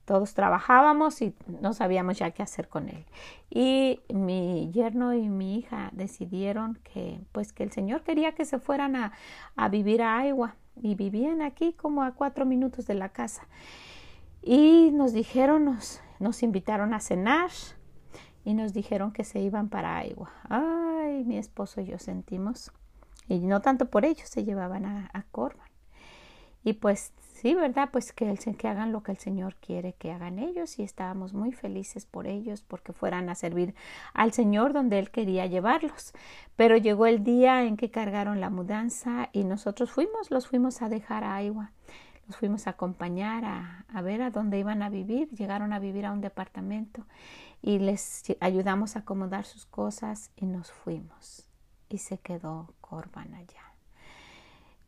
Todos 0.05 0.33
trabajábamos 0.33 1.21
y 1.21 1.35
no 1.61 1.73
sabíamos 1.73 2.17
ya 2.17 2.31
qué 2.31 2.43
hacer 2.43 2.67
con 2.67 2.89
él. 2.89 3.05
Y 3.49 4.01
mi 4.09 4.69
yerno 4.71 5.13
y 5.13 5.29
mi 5.29 5.59
hija 5.59 5.89
decidieron 5.93 6.79
que, 6.83 7.21
pues, 7.31 7.53
que 7.53 7.63
el 7.63 7.71
Señor 7.71 8.01
quería 8.01 8.33
que 8.33 8.43
se 8.45 8.59
fueran 8.59 8.95
a, 8.95 9.13
a 9.55 9.69
vivir 9.69 10.01
a 10.01 10.25
Iowa 10.25 10.55
y 10.81 10.95
vivían 10.95 11.41
aquí 11.41 11.73
como 11.73 12.03
a 12.03 12.13
cuatro 12.13 12.45
minutos 12.45 12.87
de 12.87 12.95
la 12.95 13.09
casa. 13.09 13.47
Y 14.41 14.89
nos 14.91 15.13
dijeron, 15.13 15.65
nos, 15.65 16.01
nos 16.19 16.41
invitaron 16.43 16.93
a 16.93 16.99
cenar 16.99 17.51
y 18.43 18.53
nos 18.53 18.73
dijeron 18.73 19.11
que 19.11 19.23
se 19.23 19.39
iban 19.39 19.69
para 19.69 20.05
Iowa. 20.05 20.31
Ay, 20.49 21.23
mi 21.25 21.37
esposo 21.37 21.81
y 21.81 21.85
yo 21.85 21.99
sentimos 21.99 22.71
y 23.27 23.39
no 23.39 23.61
tanto 23.61 23.89
por 23.89 24.05
ellos 24.05 24.27
se 24.27 24.43
llevaban 24.43 24.85
a, 24.85 25.25
Corban. 25.31 25.67
Y 26.63 26.73
pues 26.73 27.13
sí, 27.33 27.55
¿verdad? 27.55 27.89
Pues 27.91 28.11
que, 28.11 28.29
el, 28.29 28.39
hagan 28.67 28.91
lo 28.91 29.03
que 29.03 29.11
el 29.11 29.17
Señor 29.17 29.55
quiere 29.55 29.93
que 29.93 30.11
hagan 30.11 30.37
ellos 30.37 30.77
y 30.77 30.83
estábamos 30.83 31.33
muy 31.33 31.51
felices 31.51 32.05
por 32.05 32.27
ellos 32.27 32.61
porque 32.61 32.93
fueran 32.93 33.29
a 33.29 33.35
servir 33.35 33.73
al 34.13 34.31
Señor 34.31 34.73
donde 34.73 34.99
Él 34.99 35.09
quería 35.09 35.45
llevarlos. 35.47 36.13
Pero 36.55 36.77
llegó 36.77 37.07
el 37.07 37.23
día 37.23 37.63
en 37.63 37.77
que 37.77 37.89
cargaron 37.89 38.41
la 38.41 38.49
mudanza 38.49 39.29
y 39.31 39.43
nosotros 39.43 39.91
fuimos, 39.91 40.29
los 40.29 40.47
fuimos 40.47 40.81
a 40.81 40.89
dejar 40.89 41.23
a 41.23 41.41
Iowa. 41.41 41.71
Los 42.27 42.37
fuimos 42.37 42.67
a 42.67 42.71
acompañar 42.71 43.43
a 43.45 44.01
ver 44.01 44.21
a 44.21 44.29
dónde 44.29 44.59
iban 44.59 44.83
a 44.83 44.89
vivir. 44.89 45.29
Llegaron 45.31 45.73
a 45.73 45.79
vivir 45.79 46.05
a 46.05 46.11
un 46.11 46.21
departamento 46.21 47.05
y 47.61 47.79
les 47.79 48.23
ayudamos 48.39 48.95
a 48.95 48.99
acomodar 48.99 49.45
sus 49.45 49.65
cosas 49.65 50.31
y 50.35 50.45
nos 50.45 50.71
fuimos 50.71 51.50
y 51.93 51.97
se 51.97 52.17
quedó 52.17 52.69
Corban 52.81 53.33
allá. 53.33 53.73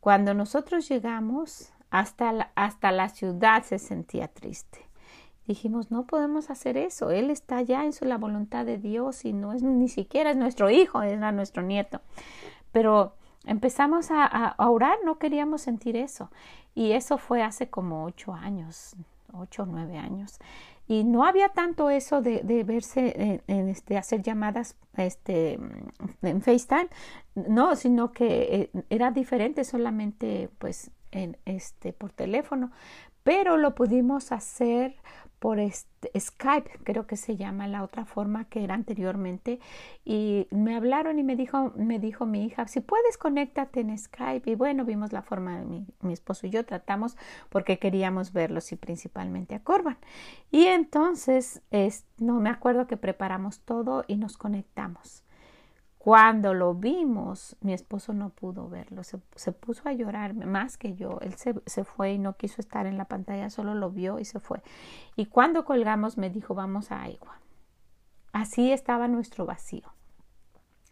Cuando 0.00 0.34
nosotros 0.34 0.88
llegamos, 0.88 1.72
hasta 1.90 2.32
la, 2.32 2.50
hasta 2.54 2.92
la 2.92 3.08
ciudad 3.08 3.62
se 3.62 3.78
sentía 3.78 4.28
triste. 4.28 4.80
Dijimos, 5.46 5.90
no 5.90 6.06
podemos 6.06 6.50
hacer 6.50 6.76
eso. 6.76 7.10
Él 7.10 7.30
está 7.30 7.58
allá 7.58 7.84
en 7.84 7.92
su, 7.92 8.04
la 8.04 8.18
voluntad 8.18 8.64
de 8.64 8.78
Dios 8.78 9.24
y 9.24 9.32
no 9.32 9.52
es 9.52 9.62
ni 9.62 9.88
siquiera 9.88 10.30
es 10.30 10.36
nuestro 10.36 10.70
hijo, 10.70 11.02
era 11.02 11.32
nuestro 11.32 11.62
nieto. 11.62 12.00
Pero 12.72 13.14
empezamos 13.44 14.10
a, 14.10 14.24
a 14.24 14.70
orar, 14.70 14.98
no 15.04 15.18
queríamos 15.18 15.62
sentir 15.62 15.96
eso. 15.96 16.30
Y 16.74 16.92
eso 16.92 17.18
fue 17.18 17.42
hace 17.42 17.68
como 17.68 18.04
ocho 18.04 18.32
años, 18.32 18.96
ocho 19.32 19.62
o 19.62 19.66
nueve 19.66 19.98
años 19.98 20.38
y 20.86 21.04
no 21.04 21.24
había 21.24 21.48
tanto 21.48 21.90
eso 21.90 22.20
de, 22.20 22.40
de 22.42 22.62
verse 22.64 23.42
en, 23.46 23.68
este 23.68 23.96
hacer 23.96 24.22
llamadas 24.22 24.76
este 24.96 25.58
en 26.22 26.42
FaceTime 26.42 26.88
no 27.34 27.74
sino 27.76 28.12
que 28.12 28.70
eh, 28.74 28.82
era 28.90 29.10
diferente 29.10 29.64
solamente 29.64 30.50
pues 30.58 30.90
en 31.10 31.36
este 31.46 31.92
por 31.92 32.12
teléfono 32.12 32.70
pero 33.22 33.56
lo 33.56 33.74
pudimos 33.74 34.32
hacer 34.32 34.96
por 35.38 35.58
este, 35.58 36.10
Skype, 36.18 36.70
creo 36.84 37.06
que 37.06 37.16
se 37.16 37.36
llama 37.36 37.68
la 37.68 37.82
otra 37.82 38.04
forma 38.04 38.44
que 38.46 38.64
era 38.64 38.74
anteriormente, 38.74 39.60
y 40.04 40.46
me 40.50 40.74
hablaron 40.74 41.18
y 41.18 41.22
me 41.22 41.36
dijo, 41.36 41.72
me 41.76 41.98
dijo 41.98 42.26
mi 42.26 42.44
hija, 42.44 42.66
si 42.66 42.80
puedes 42.80 43.18
conéctate 43.18 43.80
en 43.80 43.96
Skype, 43.96 44.50
y 44.50 44.54
bueno, 44.54 44.84
vimos 44.84 45.12
la 45.12 45.22
forma, 45.22 45.58
mi, 45.62 45.86
mi 46.00 46.12
esposo 46.12 46.46
y 46.46 46.50
yo 46.50 46.64
tratamos 46.64 47.16
porque 47.50 47.78
queríamos 47.78 48.32
verlos 48.32 48.72
y 48.72 48.76
principalmente 48.76 49.54
a 49.54 49.62
Corban. 49.62 49.98
Y 50.50 50.64
entonces, 50.66 51.62
es, 51.70 52.06
no 52.18 52.40
me 52.40 52.50
acuerdo 52.50 52.86
que 52.86 52.96
preparamos 52.96 53.60
todo 53.60 54.04
y 54.06 54.16
nos 54.16 54.36
conectamos. 54.36 55.24
Cuando 56.04 56.52
lo 56.52 56.74
vimos, 56.74 57.56
mi 57.62 57.72
esposo 57.72 58.12
no 58.12 58.28
pudo 58.28 58.68
verlo, 58.68 59.02
se, 59.04 59.16
puso 59.52 59.88
a 59.88 59.94
llorar 59.94 60.34
más 60.34 60.76
que 60.76 60.94
yo. 60.94 61.18
Él 61.22 61.32
se, 61.32 61.54
se, 61.64 61.82
fue 61.82 62.12
y 62.12 62.18
no 62.18 62.36
quiso 62.36 62.60
estar 62.60 62.84
en 62.84 62.98
la 62.98 63.06
pantalla, 63.06 63.48
solo 63.48 63.74
lo 63.74 63.90
vio 63.90 64.18
y 64.18 64.26
se 64.26 64.38
fue. 64.38 64.60
Y 65.16 65.24
cuando 65.24 65.64
colgamos 65.64 66.18
me 66.18 66.28
dijo, 66.28 66.54
vamos 66.54 66.92
a 66.92 67.04
agua. 67.04 67.40
Así 68.34 68.70
estaba 68.70 69.08
nuestro 69.08 69.46
vacío. 69.46 69.94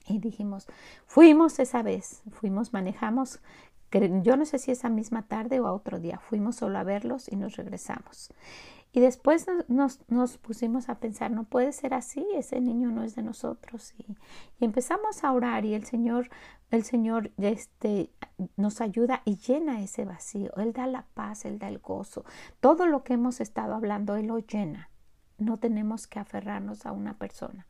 Y 0.09 0.18
dijimos, 0.18 0.66
fuimos 1.05 1.59
esa 1.59 1.83
vez, 1.83 2.22
fuimos, 2.31 2.72
manejamos, 2.72 3.42
yo 4.22 4.38
no 4.38 4.46
sé 4.46 4.59
si 4.59 4.70
esa 4.70 4.88
misma 4.88 5.29
tarde 5.29 5.61
o 5.61 5.66
a 5.66 5.75
otro 5.75 6.01
día, 6.01 6.20
fuimos 6.20 6.57
solo 6.57 6.79
a 6.79 6.85
verlos 6.85 7.31
y 7.31 7.37
nos 7.37 7.57
regresamos. 7.57 8.33
Y 8.94 9.00
después 9.00 9.46
nos, 9.68 10.00
nos, 10.09 10.37
pusimos 10.37 10.90
a 10.90 11.00
pensar, 11.00 11.31
no 11.31 11.44
puede 11.44 11.72
ser 11.72 11.94
así, 11.94 12.26
ese 12.35 12.61
niño 12.61 12.90
no 12.90 13.02
es 13.02 13.14
de 13.14 13.22
nosotros. 13.22 13.94
Y, 13.96 14.05
y, 14.61 14.64
empezamos 14.66 15.24
a 15.24 15.33
orar 15.33 15.64
y 15.64 15.72
el 15.72 15.85
Señor, 15.85 16.28
el 16.70 16.85
Señor 16.85 17.31
este, 17.38 18.11
nos 18.57 18.83
ayuda 18.83 19.22
y 19.24 19.38
llena 19.38 19.81
ese 19.81 20.05
vacío. 20.05 20.52
Él 20.57 20.74
da 20.74 20.87
la 20.87 21.07
paz, 21.14 21.46
Él 21.46 21.59
da 21.59 21.68
el 21.68 21.78
gozo. 21.78 22.26
Todo 22.61 22.87
lo 22.87 23.02
que 23.02 23.14
hemos 23.14 23.40
estado 23.40 23.74
hablando, 23.74 24.16
Él 24.16 24.26
lo 24.26 24.38
llena. 24.38 24.90
No 25.38 25.59
tenemos 25.59 26.07
que 26.07 26.18
aferrarnos 26.18 26.85
a 26.85 26.92
una 26.92 27.16
persona. 27.16 27.66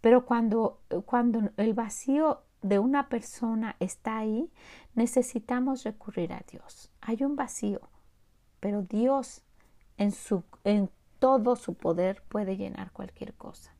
Pero 0.00 0.26
cuando, 0.26 0.80
cuando 1.06 1.50
el 1.56 1.74
vacío 1.74 2.42
de 2.62 2.80
una 2.80 3.08
persona 3.08 3.76
está 3.78 4.18
ahí, 4.18 4.50
necesitamos 4.94 5.84
recurrir 5.84 6.32
a 6.32 6.42
Dios. 6.50 6.90
Hay 7.00 7.22
un 7.22 7.36
vacío, 7.36 7.80
pero 8.58 8.82
Dios 8.82 9.44
en, 9.96 10.12
su, 10.12 10.44
en 10.64 10.90
todo 11.18 11.56
su 11.56 11.74
poder 11.74 12.22
puede 12.28 12.56
llenar 12.56 12.92
cualquier 12.92 13.34
cosa. 13.34 13.72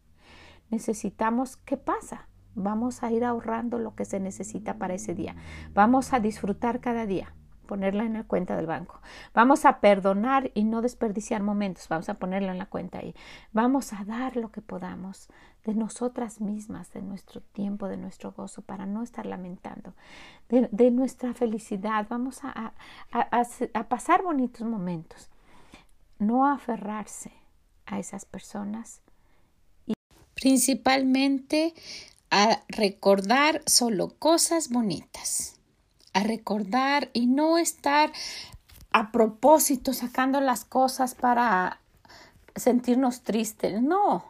Necesitamos, 0.70 1.56
¿qué 1.56 1.76
pasa? 1.76 2.28
Vamos 2.54 3.02
a 3.02 3.10
ir 3.10 3.24
ahorrando 3.24 3.78
lo 3.78 3.94
que 3.94 4.04
se 4.04 4.20
necesita 4.20 4.78
para 4.78 4.94
ese 4.94 5.14
día. 5.14 5.36
Vamos 5.74 6.12
a 6.12 6.20
disfrutar 6.20 6.80
cada 6.80 7.04
día, 7.04 7.34
ponerla 7.66 8.04
en 8.04 8.14
la 8.14 8.24
cuenta 8.24 8.56
del 8.56 8.66
banco. 8.66 9.00
Vamos 9.34 9.64
a 9.64 9.80
perdonar 9.80 10.52
y 10.54 10.64
no 10.64 10.80
desperdiciar 10.80 11.42
momentos. 11.42 11.88
Vamos 11.88 12.08
a 12.08 12.14
ponerla 12.14 12.52
en 12.52 12.58
la 12.58 12.66
cuenta 12.66 12.98
ahí. 12.98 13.14
Vamos 13.52 13.92
a 13.92 14.04
dar 14.04 14.36
lo 14.36 14.50
que 14.50 14.62
podamos 14.62 15.28
de 15.64 15.74
nosotras 15.74 16.40
mismas, 16.40 16.92
de 16.92 17.02
nuestro 17.02 17.40
tiempo, 17.40 17.88
de 17.88 17.96
nuestro 17.96 18.32
gozo, 18.32 18.62
para 18.62 18.86
no 18.86 19.02
estar 19.02 19.26
lamentando, 19.26 19.94
de, 20.48 20.90
nuestra 20.90 21.34
felicidad. 21.34 22.06
Vamos 22.08 22.40
a, 22.42 22.72
a 23.12 23.88
pasar 23.88 24.22
bonitos 24.22 24.66
momentos 24.66 25.30
no 26.18 26.46
aferrarse 26.46 27.32
a 27.86 27.98
esas 27.98 28.24
personas 28.24 29.00
y 29.86 29.94
principalmente 30.34 31.74
a 32.30 32.62
recordar 32.68 33.62
solo 33.66 34.14
cosas 34.18 34.68
bonitas, 34.68 35.60
a 36.12 36.22
recordar 36.22 37.10
y 37.12 37.26
no 37.26 37.58
estar 37.58 38.12
a 38.90 39.12
propósito 39.12 39.92
sacando 39.92 40.40
las 40.40 40.64
cosas 40.64 41.14
para 41.14 41.80
sentirnos 42.56 43.22
tristes, 43.22 43.82
no, 43.82 44.24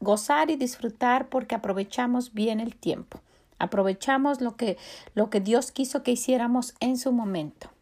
gozar 0.00 0.50
y 0.50 0.56
disfrutar 0.56 1.28
porque 1.28 1.54
aprovechamos 1.54 2.34
bien 2.34 2.60
el 2.60 2.76
tiempo, 2.76 3.20
aprovechamos 3.58 4.40
lo 4.40 4.56
que, 4.56 4.76
lo 5.14 5.30
que 5.30 5.40
Dios 5.40 5.72
quiso 5.72 6.02
que 6.02 6.12
hiciéramos 6.12 6.74
en 6.80 6.98
su 6.98 7.12
momento. 7.12 7.73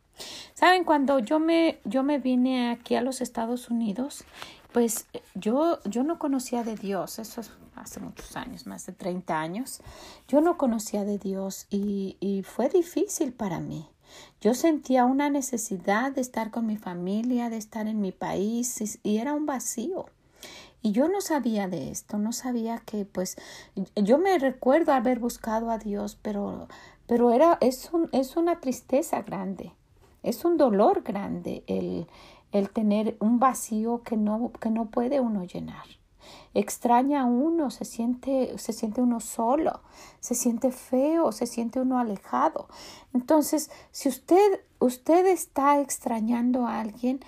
Saben, 0.55 0.85
cuando 0.85 1.19
yo 1.19 1.39
me, 1.39 1.81
yo 1.85 2.03
me 2.03 2.19
vine 2.19 2.71
aquí 2.71 2.95
a 2.95 3.03
los 3.03 3.21
Estados 3.21 3.71
Unidos, 3.71 4.25
pues 4.73 5.07
yo, 5.35 5.81
yo 5.85 6.03
no 6.03 6.19
conocía 6.19 6.65
de 6.65 6.77
Dios, 6.77 7.19
eso 7.19 7.41
es 7.41 7.53
hace 7.75 8.01
muchos 8.01 8.37
años, 8.37 8.67
más 8.67 8.87
de 8.87 8.93
30 8.93 9.41
años, 9.41 9.81
yo 10.29 10.41
no 10.41 10.57
conocía 10.57 11.05
de 11.05 11.19
Dios 11.19 11.67
y, 11.71 12.17
y 12.21 12.43
fue 12.43 12.69
difícil 12.69 13.33
para 13.33 13.61
mí. 13.61 13.89
Yo 14.41 14.55
sentía 14.55 15.05
una 15.05 15.31
necesidad 15.31 16.13
de 16.13 16.21
estar 16.21 16.51
con 16.51 16.67
mi 16.67 16.77
familia, 16.77 17.49
de 17.49 17.57
estar 17.57 17.87
en 17.87 18.01
mi 18.01 18.13
país 18.13 18.99
y, 19.03 19.17
era 19.19 19.35
un 19.35 19.47
vacío. 19.47 20.07
Y 20.83 20.93
yo 20.93 21.09
no 21.09 21.21
sabía 21.21 21.69
de 21.69 21.91
esto, 21.91 22.19
no 22.19 22.33
sabía 22.33 22.79
que 22.79 23.05
pues 23.05 23.37
yo 23.95 24.19
me 24.19 24.39
recuerdo 24.39 24.93
haber 24.93 25.21
buscado 25.21 25.71
a 25.71 25.79
Dios, 25.79 26.19
pero 26.21 26.69
pero 27.07 27.31
era 27.33 27.57
es 27.61 27.91
un, 27.93 28.09
es 28.13 28.37
una 28.37 28.59
tristeza 28.61 29.23
grande. 29.23 29.73
Es 30.23 30.45
un 30.45 30.57
dolor 30.57 31.03
grande 31.03 31.65
el, 31.67 32.07
el 32.53 32.71
tener 32.71 33.17
un 33.21 33.39
vacío 33.39 34.03
que 34.03 34.17
no, 34.17 34.53
que 34.61 34.71
no 34.71 34.87
puede 34.87 35.21
uno 35.21 35.45
llenar. 35.45 35.85
Extraña 36.55 37.23
a 37.23 37.25
uno, 37.25 37.71
se 37.71 37.85
siente, 37.85 38.57
se 38.59 38.73
siente 38.73 39.01
uno 39.01 39.21
solo, 39.21 39.81
se 40.21 40.35
siente 40.35 40.71
feo, 40.71 41.33
se 41.33 41.47
siente 41.47 41.81
uno 41.81 41.99
alejado. 41.99 42.69
Entonces, 43.15 43.71
si 43.91 44.09
usted, 44.09 44.61
usted 44.79 45.27
está 45.27 45.81
extrañando 45.81 46.67
a 46.67 46.81
alguien 46.81 47.21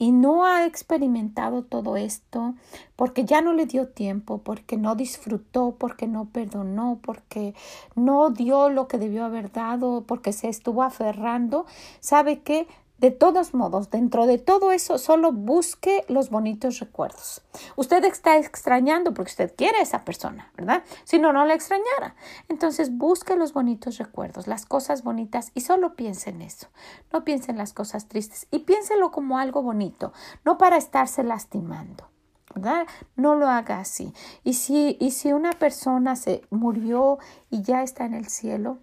y 0.00 0.12
no 0.12 0.46
ha 0.46 0.64
experimentado 0.64 1.62
todo 1.62 1.98
esto 1.98 2.54
porque 2.96 3.26
ya 3.26 3.42
no 3.42 3.52
le 3.52 3.66
dio 3.66 3.88
tiempo, 3.88 4.38
porque 4.38 4.78
no 4.78 4.94
disfrutó, 4.94 5.76
porque 5.78 6.06
no 6.06 6.24
perdonó, 6.24 6.98
porque 7.02 7.54
no 7.94 8.30
dio 8.30 8.70
lo 8.70 8.88
que 8.88 8.96
debió 8.96 9.26
haber 9.26 9.52
dado, 9.52 10.04
porque 10.06 10.32
se 10.32 10.48
estuvo 10.48 10.82
aferrando, 10.82 11.66
¿sabe 12.00 12.40
qué? 12.40 12.66
De 13.00 13.10
todos 13.10 13.54
modos, 13.54 13.88
dentro 13.88 14.26
de 14.26 14.36
todo 14.36 14.72
eso, 14.72 14.98
solo 14.98 15.32
busque 15.32 16.04
los 16.08 16.28
bonitos 16.28 16.80
recuerdos. 16.80 17.40
Usted 17.76 18.04
está 18.04 18.36
extrañando 18.36 19.14
porque 19.14 19.30
usted 19.30 19.54
quiere 19.56 19.78
a 19.78 19.82
esa 19.82 20.04
persona, 20.04 20.52
¿verdad? 20.54 20.84
Si 21.04 21.18
no, 21.18 21.32
no 21.32 21.46
la 21.46 21.54
extrañara. 21.54 22.14
Entonces, 22.50 22.94
busque 22.94 23.36
los 23.36 23.54
bonitos 23.54 23.96
recuerdos, 23.96 24.46
las 24.46 24.66
cosas 24.66 25.02
bonitas 25.02 25.50
y 25.54 25.62
solo 25.62 25.94
piense 25.96 26.28
en 26.28 26.42
eso. 26.42 26.68
No 27.10 27.24
piense 27.24 27.50
en 27.50 27.56
las 27.56 27.72
cosas 27.72 28.06
tristes 28.06 28.46
y 28.50 28.58
piénselo 28.60 29.10
como 29.10 29.38
algo 29.38 29.62
bonito, 29.62 30.12
no 30.44 30.58
para 30.58 30.76
estarse 30.76 31.24
lastimando. 31.24 32.10
¿verdad? 32.54 32.86
No 33.16 33.34
lo 33.34 33.48
haga 33.48 33.78
así. 33.78 34.12
Y 34.44 34.54
si, 34.54 34.98
y 35.00 35.12
si 35.12 35.32
una 35.32 35.52
persona 35.52 36.16
se 36.16 36.42
murió 36.50 37.18
y 37.48 37.62
ya 37.62 37.82
está 37.82 38.04
en 38.04 38.12
el 38.12 38.26
cielo, 38.26 38.78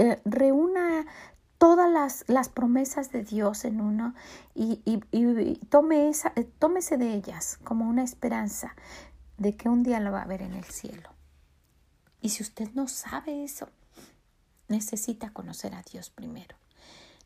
eh, 0.00 0.18
reúna 0.24 1.04
todas 1.60 2.24
las, 2.26 2.48
promesas 2.48 3.12
de 3.12 3.22
Dios 3.22 3.66
en 3.66 3.82
uno 3.82 4.14
y, 4.54 4.78
tome 5.68 6.08
eh, 6.08 6.44
tómese 6.58 6.96
de 6.96 7.12
ellas 7.12 7.58
como 7.62 7.86
una 7.86 8.02
esperanza 8.02 8.74
de 9.36 9.54
que 9.54 9.68
un 9.68 9.82
día 9.82 10.00
lo 10.00 10.10
va 10.10 10.22
a 10.22 10.26
ver 10.26 10.40
en 10.40 10.54
el 10.54 10.64
cielo. 10.64 11.10
Y 12.22 12.30
si 12.30 12.42
usted 12.42 12.70
no 12.72 12.88
sabe 12.88 13.44
eso, 13.44 13.68
necesita 14.68 15.34
conocer 15.34 15.74
a 15.74 15.82
Dios 15.82 16.08
primero. 16.08 16.56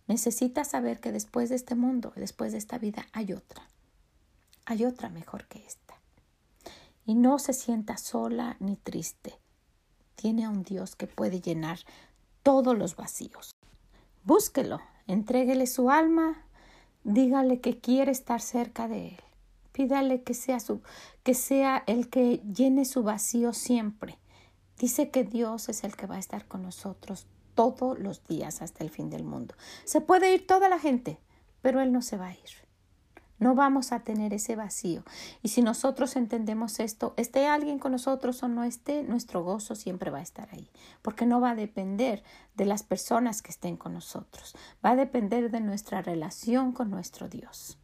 Necesita 0.09 0.64
saber 0.64 0.99
que 0.99 1.12
después 1.12 1.49
de 1.49 1.55
este 1.55 1.77
mundo, 1.77 2.12
después 2.16 2.51
de 2.51 2.59
esta 2.59 2.77
vida, 2.77 3.07
hay 3.12 3.35
otra. 3.35 3.68
Hay 4.66 4.85
otra 4.85 5.11
mejor 5.11 5.47
que 5.47 5.64
esta. 5.64 5.94
Y 7.07 7.14
no 7.14 7.38
se 7.38 7.53
sienta 7.53 7.99
sola 7.99 8.57
ni 8.59 8.75
triste. 8.75 9.38
Tiene 10.16 10.44
a 10.44 10.51
un 10.51 10.64
Dios 10.64 10.97
que 10.97 11.07
puede 11.07 11.40
llenar 11.40 11.79
todos 12.42 12.77
los 12.77 12.97
vacíos. 12.97 13.55
Búsquelo, 14.25 14.81
entréguele 15.07 15.67
su 15.67 15.91
alma, 15.91 16.45
dígale 17.05 17.61
que 17.61 17.79
quiere 17.79 18.11
estar 18.11 18.41
cerca 18.41 18.89
de 18.89 19.09
él. 19.09 19.21
Pídale 19.73 20.23
que 20.23 20.33
sea 20.33 20.61
su 20.61 20.81
que 21.23 21.35
sea 21.35 21.83
el 21.87 22.09
que 22.09 22.39
llene 22.39 22.87
su 22.87 23.03
vacío 23.03 23.53
siempre. 23.53 24.19
Dice 24.79 25.11
que 25.11 25.25
Dios 25.25 25.69
es 25.69 25.85
el 25.85 25.95
que 25.95 26.07
va 26.07 26.17
a 26.17 26.21
estar 26.21 26.47
con 26.47 26.63
nosotros 26.63 27.27
todos 27.55 27.99
los 27.99 28.27
días 28.27 28.63
hasta 28.63 28.83
el 28.83 28.91
fin 28.91 29.11
del 29.11 29.25
mundo. 29.25 29.55
Se 29.85 30.01
puede 30.01 30.35
ir 30.35 30.47
toda 30.47 30.69
la 30.69 30.79
gente, 30.79 31.19
pero 31.61 31.81
él 31.81 31.93
no 31.93 32.01
se 32.01 32.17
va 32.17 32.29
a 32.29 32.33
ir. 32.33 32.63
No 33.44 33.54
vamos 33.54 33.92
a 33.92 34.00
tener 34.00 34.33
ese 34.33 34.57
vacío. 34.57 35.02
Y 35.42 35.48
si 35.48 35.61
nosotros 35.61 36.16
entendemos 36.16 36.80
esto, 36.80 37.12
esté 37.18 37.46
alguien 37.46 37.78
con 37.78 37.92
nosotros 37.92 38.42
o 38.42 38.48
no 38.48 38.64
esté, 38.64 39.02
nuestro 39.02 39.44
gozo 39.44 39.74
siempre 39.74 40.11
va 40.11 40.20
a 40.20 40.22
estar 40.22 40.48
ahí, 40.50 40.70
porque 41.02 41.26
no 41.26 41.42
va 41.42 41.50
a 41.50 41.54
depender 41.54 42.22
de 42.54 42.64
las 42.64 42.83
personas 42.85 43.42
que 43.42 43.50
estén 43.50 43.76
con 43.76 43.92
nosotros, 43.92 44.57
va 44.83 44.92
a 44.92 44.96
depender 44.96 45.50
de 45.50 45.61
nuestra 45.61 46.00
relación 46.00 46.72
con 46.72 46.88
nuestro 46.88 47.28
Dios. 47.28 47.76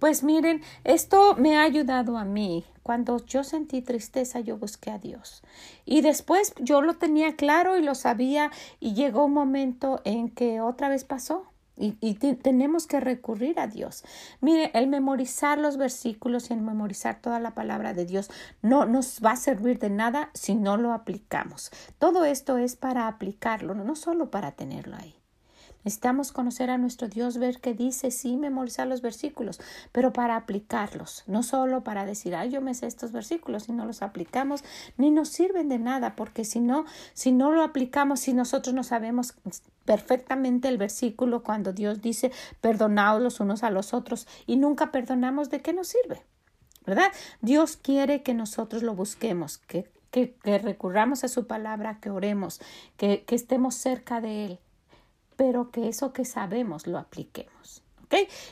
Pues 0.00 0.24
miren, 0.24 0.62
esto 0.82 1.36
me 1.36 1.56
ha 1.56 1.62
ayudado 1.62 2.18
a 2.18 2.24
mí. 2.24 2.64
Cuando 2.82 3.24
yo 3.26 3.44
sentí 3.44 3.80
tristeza, 3.80 4.40
yo 4.40 4.58
busqué 4.58 4.90
a 4.90 4.98
Dios. 4.98 5.44
Y 5.84 6.00
después 6.00 6.52
yo 6.60 6.82
lo 6.82 6.94
tenía 6.94 7.36
claro 7.36 7.76
y 7.76 7.82
lo 7.82 7.94
sabía 7.94 8.50
y 8.80 8.94
llegó 8.94 9.26
un 9.26 9.34
momento 9.34 10.00
en 10.04 10.30
que 10.30 10.60
otra 10.60 10.88
vez 10.88 11.04
pasó 11.04 11.47
y, 11.78 12.14
tenemos 12.14 12.86
que 12.86 13.00
recurrir 13.00 13.60
a 13.60 13.66
Dios. 13.66 14.04
Mire, 14.40 14.70
el 14.74 14.88
memorizar 14.88 15.58
los 15.58 15.76
versículos 15.76 16.50
y 16.50 16.54
el 16.54 16.60
memorizar 16.60 17.20
toda 17.20 17.40
la 17.40 17.54
palabra 17.54 17.94
de 17.94 18.04
Dios 18.04 18.30
no 18.62 18.86
nos 18.86 19.20
va 19.24 19.32
a 19.32 19.36
servir 19.36 19.78
de 19.78 19.90
nada 19.90 20.30
si 20.34 20.54
no 20.54 20.76
lo 20.76 20.92
aplicamos. 20.92 21.70
Todo 21.98 22.24
esto 22.24 22.58
es 22.58 22.76
para 22.76 23.08
aplicarlo, 23.08 23.74
no 23.74 23.96
solo 23.96 24.30
para 24.30 24.52
tenerlo 24.52 24.96
ahí. 24.96 25.17
Necesitamos 25.84 26.32
conocer 26.32 26.70
a 26.70 26.78
nuestro 26.78 27.08
Dios, 27.08 27.38
ver 27.38 27.60
qué 27.60 27.72
dice, 27.72 28.10
sí, 28.10 28.36
memorizar 28.36 28.86
los 28.88 29.00
versículos, 29.00 29.60
pero 29.92 30.12
para 30.12 30.36
aplicarlos, 30.36 31.22
no 31.26 31.42
solo 31.42 31.84
para 31.84 32.04
decir, 32.04 32.34
ay, 32.34 32.50
yo 32.50 32.60
me 32.60 32.74
sé 32.74 32.86
estos 32.86 33.12
versículos, 33.12 33.64
si 33.64 33.72
no 33.72 33.86
los 33.86 34.02
aplicamos, 34.02 34.64
ni 34.96 35.10
nos 35.10 35.28
sirven 35.28 35.68
de 35.68 35.78
nada, 35.78 36.16
porque 36.16 36.44
si 36.44 36.60
no, 36.60 36.84
si 37.14 37.30
no 37.30 37.52
lo 37.52 37.62
aplicamos, 37.62 38.20
si 38.20 38.32
nosotros 38.32 38.74
no 38.74 38.82
sabemos 38.82 39.34
perfectamente 39.84 40.68
el 40.68 40.78
versículo 40.78 41.42
cuando 41.44 41.72
Dios 41.72 42.02
dice, 42.02 42.32
perdonaos 42.60 43.22
los 43.22 43.40
unos 43.40 43.62
a 43.62 43.70
los 43.70 43.94
otros, 43.94 44.26
y 44.46 44.56
nunca 44.56 44.90
perdonamos, 44.90 45.48
¿de 45.48 45.62
qué 45.62 45.72
nos 45.72 45.88
sirve? 45.88 46.22
¿Verdad? 46.86 47.12
Dios 47.40 47.76
quiere 47.76 48.22
que 48.22 48.34
nosotros 48.34 48.82
lo 48.82 48.94
busquemos, 48.94 49.58
que, 49.58 49.88
que, 50.10 50.34
recurramos 50.58 51.22
a 51.22 51.28
su 51.28 51.46
palabra, 51.46 51.98
que 52.00 52.10
oremos, 52.10 52.60
que, 52.96 53.24
que 53.26 53.34
estemos 53.34 53.74
cerca 53.76 54.20
de 54.20 54.46
Él 54.46 54.58
pero 55.38 55.70
que 55.70 55.88
eso 55.88 56.12
que 56.12 56.24
sabemos 56.24 56.88
lo 56.88 56.98
apliquemos. 56.98 57.84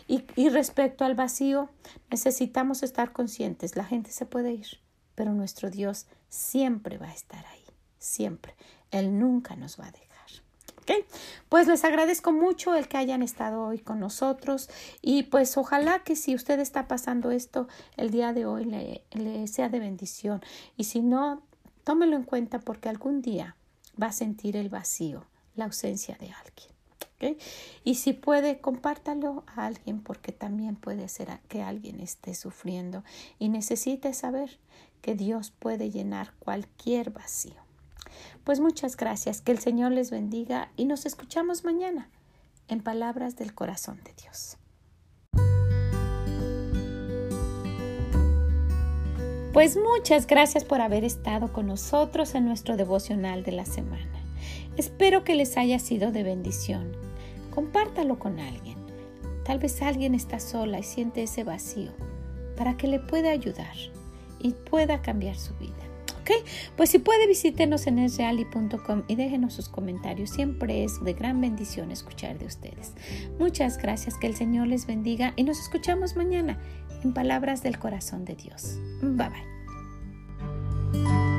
Y, 0.07 0.49
respecto 0.51 1.05
al 1.05 1.17
vacío, 1.17 1.69
necesitamos 2.11 2.85
estar 2.85 3.13
conscientes. 3.13 3.75
La 3.75 3.85
gente 3.85 4.13
se 4.13 4.25
puede 4.25 4.53
ir, 4.53 4.79
pero 5.17 5.33
nuestro 5.33 5.69
Dios 5.69 6.07
siempre 6.29 6.97
va 6.97 7.09
a 7.09 7.13
estar 7.13 7.45
ahí, 7.47 7.65
siempre. 7.99 8.55
Él 8.93 9.19
nunca 9.19 9.57
nos 9.57 9.81
va 9.81 9.87
a 9.87 9.91
dejar. 9.91 10.07
¿ok? 10.79 11.07
Pues 11.49 11.67
les 11.67 11.83
agradezco 11.83 12.31
mucho 12.31 12.77
el 12.77 12.87
que 12.87 12.99
hayan 12.99 13.23
estado 13.23 13.65
hoy 13.65 13.81
con 13.81 13.99
nosotros 13.99 14.71
y 15.03 15.25
pues 15.25 15.57
ojalá 15.57 16.05
que 16.05 16.15
si 16.15 16.37
usted 16.37 16.61
está 16.61 16.87
pasando 16.87 17.33
esto 17.33 17.67
el 17.97 18.11
día 18.11 18.33
de 18.33 18.47
hoy 18.47 18.65
le 18.65 19.47
sea 19.49 19.69
de 19.69 19.81
bendición 19.81 20.41
y 20.77 20.85
si 20.85 21.01
no, 21.01 21.43
tómelo 21.83 22.15
en 22.15 22.23
cuenta 22.23 22.61
porque 22.61 22.89
algún 22.89 23.23
día 23.23 23.57
va 24.01 24.09
a 24.09 24.13
sentir 24.13 24.57
el 24.57 24.69
vacío, 24.69 25.25
la 25.57 25.65
ausencia 25.65 26.17
de 26.21 26.31
alguien. 26.31 26.76
Y 27.85 27.95
si 27.95 28.13
puede, 28.13 28.61
compártalo 28.61 29.45
a 29.47 29.67
alguien 29.67 30.03
porque 30.03 30.33
también 30.33 30.77
puede 30.77 31.09
ser 31.09 31.41
que 31.49 31.63
alguien 31.63 32.01
esté 32.01 32.35
sufriendo 32.35 33.05
y 33.39 33.49
necesite 33.49 34.13
saber 34.13 34.59
que 35.01 35.15
Dios 35.15 35.51
puede 35.51 35.91
llenar 35.91 36.35
cualquier 36.39 37.11
vacío. 37.11 37.55
Pues 38.45 38.61
muchas 38.61 38.97
gracias, 38.97 39.41
que 39.41 39.53
el 39.53 39.59
Señor 39.59 39.93
les 39.93 40.11
bendiga 40.11 40.71
y 40.77 40.85
nos 40.85 41.07
escuchamos 41.07 41.65
mañana 41.65 42.11
en 42.69 42.83
Palabras 42.83 43.37
del 43.37 43.55
Corazón 43.55 44.01
de 44.05 44.13
Dios. 44.23 44.59
Pues 49.53 49.79
muchas 49.79 50.27
gracias 50.27 50.65
por 50.65 50.83
haber 50.83 51.03
estado 51.03 51.51
con 51.51 51.67
nosotros 51.67 52.35
en 52.35 52.45
nuestro 52.45 52.77
devocional 52.77 53.43
de 53.43 53.53
la 53.53 53.65
semana. 53.65 54.23
Espero 54.77 55.25
que 55.25 55.35
les 55.35 55.57
haya 55.57 55.79
sido 55.79 56.13
de 56.13 56.23
bendición 56.23 57.06
compártalo 57.57 58.19
con 58.19 58.39
alguien. 58.39 58.77
Tal 59.43 59.59
vez 59.59 59.81
alguien 59.81 60.15
está 60.15 60.39
sola 60.41 60.79
y 60.79 60.83
siente 60.83 61.23
ese 61.23 61.43
vacío 61.43 61.91
para 62.55 62.77
que 62.77 62.87
le 62.87 63.01
pueda 63.01 63.31
ayudar 63.31 63.75
y 64.39 64.53
pueda 64.53 65.01
cambiar 65.01 65.37
su 65.37 65.55
vida. 65.55 65.73
¿Ok? 66.21 66.33
Pues 66.77 66.91
si 66.91 66.99
puede 66.99 67.27
visítenos 67.27 67.87
en 67.87 67.99
esreali.com 68.01 69.05
y 69.09 69.15
déjenos 69.15 69.55
sus 69.55 69.71
comentarios. 69.71 70.29
Siempre 70.31 70.85
es 70.85 71.03
de 71.03 71.15
gran 71.15 71.41
bendición 71.41 71.91
escuchar 71.91 72.39
de 72.39 72.45
ustedes. 72.45 72.93
Muchas 73.39 73.79
gracias, 73.79 74.19
que 74.19 74.27
el 74.27 74.37
Señor 74.37 74.67
les 74.67 74.87
bendiga 74.87 75.33
y 75.37 75.45
nos 75.45 75.59
escuchamos 75.59 76.15
mañana 76.15 76.59
en 77.03 77.15
Palabras 77.15 77.63
del 77.63 77.79
Corazón 77.79 78.27
de 78.27 78.35
Dios. 78.35 78.79
Bye 79.01 79.31
bye. 80.93 81.36